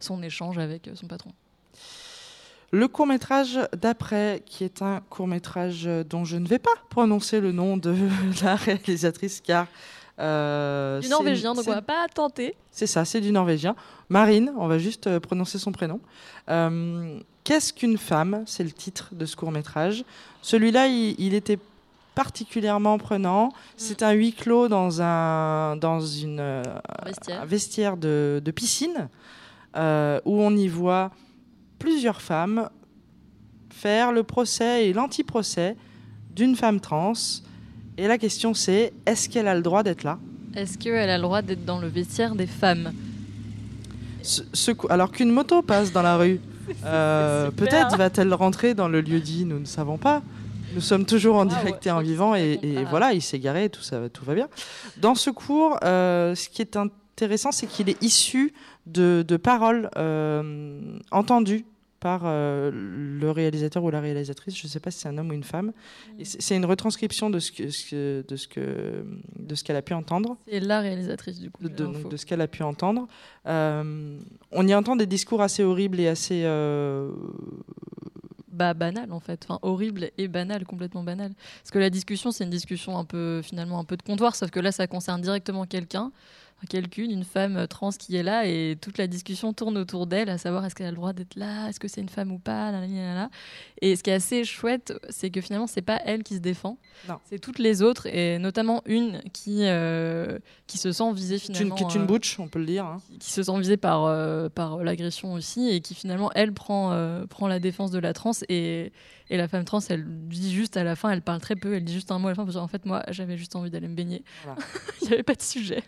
[0.00, 1.32] son échange avec son patron.
[2.72, 7.40] Le court métrage d'après, qui est un court métrage dont je ne vais pas prononcer
[7.40, 7.94] le nom de
[8.42, 9.68] la réalisatrice, car
[10.18, 12.54] euh, Du norvégien, donc on va pas tenter.
[12.70, 13.74] C'est ça, c'est du norvégien.
[14.08, 16.00] Marine, on va juste euh, prononcer son prénom.
[16.48, 18.42] Euh, Qu'est-ce qu'une femme?
[18.46, 20.04] C'est le titre de ce court métrage.
[20.42, 21.58] Celui-là, il, il était
[22.16, 23.50] particulièrement prenant.
[23.76, 26.62] C'est un huis clos dans un dans une
[27.04, 27.42] Vestiaire.
[27.42, 29.08] un vestiaire de, de piscine
[29.76, 31.10] euh, où on y voit
[31.78, 32.70] plusieurs femmes
[33.70, 35.76] faire le procès et l'anti-procès
[36.30, 37.12] d'une femme trans.
[37.98, 40.18] Et la question c'est est-ce qu'elle a le droit d'être là?
[40.54, 42.92] Est-ce qu'elle a le droit d'être dans le vestiaire des femmes?
[44.22, 46.40] Ce- ce cou- alors qu'une moto passe dans la rue,
[46.84, 50.22] euh, peut-être va-t-elle rentrer dans le lieu dit, nous ne savons pas.
[50.74, 53.82] Nous sommes toujours en direct et en vivant et, et voilà, il s'est garé, tout,
[53.82, 54.48] ça, tout va bien.
[54.98, 58.52] Dans ce cours, euh, ce qui est intéressant, c'est qu'il est issu
[58.86, 61.64] de, de paroles euh, entendues
[62.00, 65.30] par euh, le réalisateur ou la réalisatrice, je ne sais pas si c'est un homme
[65.30, 65.72] ou une femme.
[66.18, 69.04] Et c'est une retranscription de ce que, de ce que
[69.38, 71.68] de ce qu'elle a pu entendre C'est la réalisatrice du coup.
[71.68, 73.06] donc de ce qu'elle a pu entendre.
[73.46, 74.18] Euh,
[74.52, 76.42] on y entend des discours assez horribles et assez.
[76.44, 77.10] euh,
[78.48, 81.32] bah, banal en fait, enfin horrible et banal, complètement banal.
[81.62, 84.50] Parce que la discussion, c'est une discussion un peu finalement un peu de comptoir, sauf
[84.50, 86.10] que là, ça concerne directement quelqu'un,
[86.68, 90.38] quelqu'une, une femme trans qui est là, et toute la discussion tourne autour d'elle, à
[90.38, 92.72] savoir est-ce qu'elle a le droit d'être là, est-ce que c'est une femme ou pas.
[93.82, 96.78] Et ce qui est assez chouette, c'est que finalement, c'est pas elle qui se défend,
[97.24, 101.74] c'est toutes les autres, et notamment une qui euh, qui se sent visée finalement.
[101.74, 102.84] qui est une euh, butch, on peut le dire.
[102.86, 102.98] hein.
[103.20, 107.26] qui se sent visée par, euh, par l'agression aussi et qui finalement elle prend, euh,
[107.26, 108.92] prend la défense de la trans et,
[109.28, 111.84] et la femme trans elle dit juste à la fin elle parle très peu elle
[111.84, 113.88] dit juste un mot à la fin parce qu'en fait moi j'avais juste envie d'aller
[113.88, 114.58] me baigner Voilà.
[115.02, 115.82] il n'y avait pas de sujet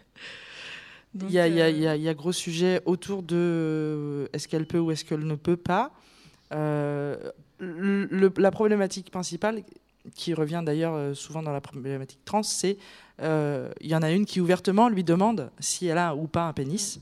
[1.14, 4.90] Il y, a, y y y gros sujet autour de euh, est-ce qu'elle peut ou
[4.90, 5.90] est-ce qu'elle ne peut pas.
[6.52, 7.16] Euh,
[7.58, 9.62] le- la problématique principale,
[10.14, 12.76] qui revient d'ailleurs euh, souvent dans la problématique trans, c'est
[13.20, 16.46] euh, il y en a une qui ouvertement lui demande si elle a ou pas
[16.46, 17.00] un pénis.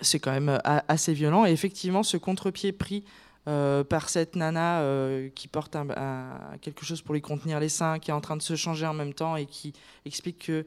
[0.00, 1.46] C'est quand même assez violent.
[1.46, 3.04] Et effectivement, ce contre-pied pris
[3.46, 7.68] euh, par cette nana euh, qui porte un- un- quelque chose pour lui contenir les
[7.68, 9.72] seins, qui est en train de se changer en même temps et qui
[10.04, 10.66] explique que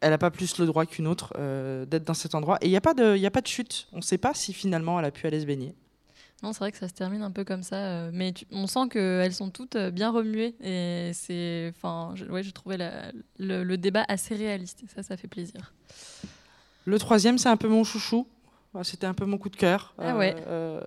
[0.00, 2.58] elle n'a pas plus le droit qu'une autre euh, d'être dans cet endroit.
[2.60, 3.88] Et il n'y a, pas de- y a pas de chute.
[3.92, 5.74] On ne sait pas si finalement elle a pu aller se baigner.
[6.42, 8.66] non c'est vrai que ça se termine un peu comme ça euh, mais tu- on
[8.68, 13.10] sent qu'elles sont toutes euh, bien remuées et c'est enfin je- ouais j'ai trouvé la-
[13.38, 15.72] le, le débat assez réaliste et ça ça fait plaisir
[16.84, 18.26] Le troisième, c'est un peu mon chouchou.
[18.74, 19.94] Ah, C'était un peu mon coup de cœur.
[19.98, 20.34] Ah ouais.
[20.46, 20.80] Euh,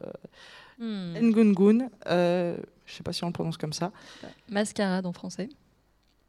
[0.80, 1.14] Hmm.
[1.22, 1.90] Ngungun.
[2.10, 2.58] Je ne
[2.98, 3.92] sais pas si on le prononce comme ça.
[4.50, 5.48] mascarade en français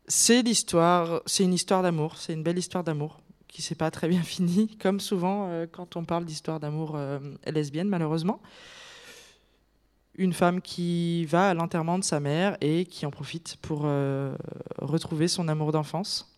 [0.09, 4.09] C'est l'histoire, c'est une histoire d'amour, c'est une belle histoire d'amour qui s'est pas très
[4.09, 8.41] bien finie, comme souvent euh, quand on parle d'histoire d'amour euh, lesbienne, malheureusement.
[10.15, 14.35] Une femme qui va à l'enterrement de sa mère et qui en profite pour euh,
[14.79, 16.32] retrouver son amour d'enfance.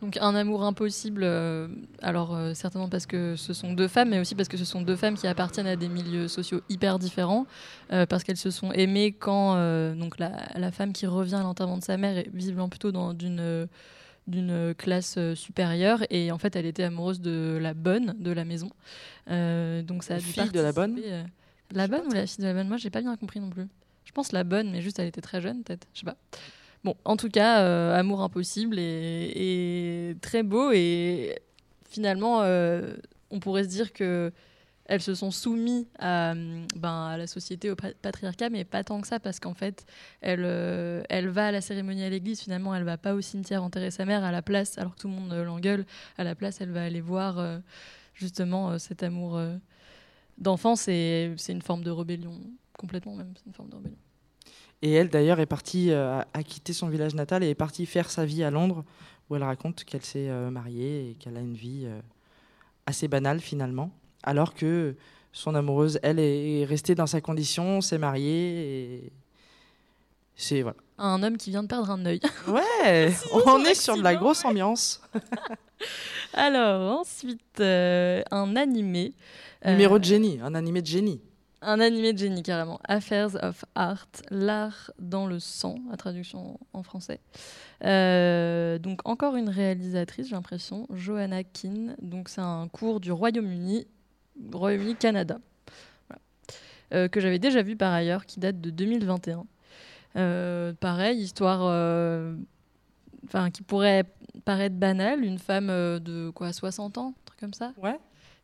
[0.00, 1.66] Donc un amour impossible, euh,
[2.02, 4.80] alors euh, certainement parce que ce sont deux femmes, mais aussi parce que ce sont
[4.80, 7.46] deux femmes qui appartiennent à des milieux sociaux hyper différents,
[7.92, 9.56] euh, parce qu'elles se sont aimées quand
[9.96, 13.12] donc la, la femme qui revient à l'enterrement de sa mère est visiblement plutôt dans
[13.12, 13.68] d'une
[14.28, 18.70] d'une classe supérieure et en fait elle était amoureuse de la bonne de la maison.
[19.26, 21.00] Donc ça a La fille de la bonne
[21.72, 22.68] La bonne ou la fille de la bonne?
[22.68, 23.66] Moi j'ai pas bien compris non plus.
[24.04, 26.16] Je pense la bonne, mais juste elle était très jeune peut-être, je sais pas.
[26.84, 30.70] Bon, en tout cas, euh, amour impossible et très beau.
[30.72, 31.38] Et
[31.88, 32.94] finalement, euh,
[33.30, 34.32] on pourrait se dire que
[34.86, 39.02] elles se sont soumises à, hum, ben, la société, au pa- patriarcat, mais pas tant
[39.02, 39.84] que ça, parce qu'en fait,
[40.22, 43.90] elle, euh, va à la cérémonie à l'église, finalement, elle va pas au cimetière enterrer
[43.90, 45.84] sa mère à la place, alors que tout le monde euh, l'engueule.
[46.16, 47.58] À la place, elle va aller voir euh,
[48.14, 49.56] justement euh, cet amour euh,
[50.38, 52.40] d'enfance, et c'est une forme de rébellion,
[52.72, 53.96] complètement même, c'est une forme de rébellion.
[54.82, 58.10] Et elle, d'ailleurs, est partie, euh, a quitté son village natal et est partie faire
[58.10, 58.84] sa vie à Londres,
[59.28, 62.00] où elle raconte qu'elle s'est euh, mariée et qu'elle a une vie euh,
[62.86, 63.90] assez banale finalement,
[64.22, 64.94] alors que
[65.32, 69.12] son amoureuse, elle, est restée dans sa condition, s'est mariée et
[70.36, 70.76] c'est voilà.
[70.98, 72.20] Un homme qui vient de perdre un œil.
[72.46, 73.12] Ouais,
[73.46, 75.00] on est sur de la grosse ambiance.
[76.32, 79.14] Alors, ensuite, euh, un animé.
[79.64, 81.20] Numéro de génie, un animé de génie.
[81.60, 82.78] Un animé de génie, carrément.
[82.84, 87.18] Affairs of Art, l'art dans le sang, la traduction en français.
[87.84, 91.96] Euh, donc, encore une réalisatrice, j'ai l'impression, Johanna Keane.
[92.00, 93.88] Donc, c'est un cours du Royaume-Uni,
[94.52, 95.40] Royaume-Uni-Canada.
[96.94, 99.44] euh, que j'avais déjà vu par ailleurs, qui date de 2021.
[100.16, 101.62] Euh, pareil, histoire
[103.26, 104.04] enfin, qui pourrait
[104.44, 107.72] paraître banale, une femme de quoi 60 ans, un truc comme ça?
[107.82, 107.98] Ouais.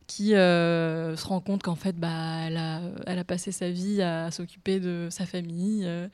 [0.07, 4.79] Qui euh, se rend compte qu'en fait, bah, elle, a, passé sa vie à s'occuper
[4.79, 6.07] de sa famille, euh,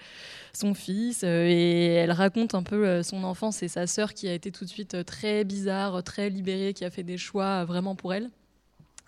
[0.54, 4.34] son fils, euh, et elle raconte un peu son enfance et sa sœur qui a
[4.34, 8.14] été tout de suite très bizarre, très libérée, qui a fait des choix vraiment pour
[8.14, 8.30] elle.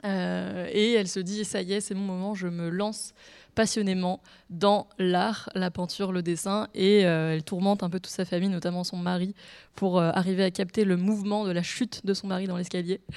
[0.06, 3.14] Et elle se dit, ça y est, c'est mon moment, je me lance
[3.56, 8.26] passionnément dans l'art, la peinture, le dessin, et euh, elle tourmente un peu toute sa
[8.26, 9.36] famille, notamment son mari,
[9.76, 13.02] pour euh, arriver à capter le mouvement de la chute de son mari dans l'escalier.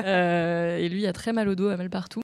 [0.00, 2.18] Euh, et lui a très mal au dos, a mal partout.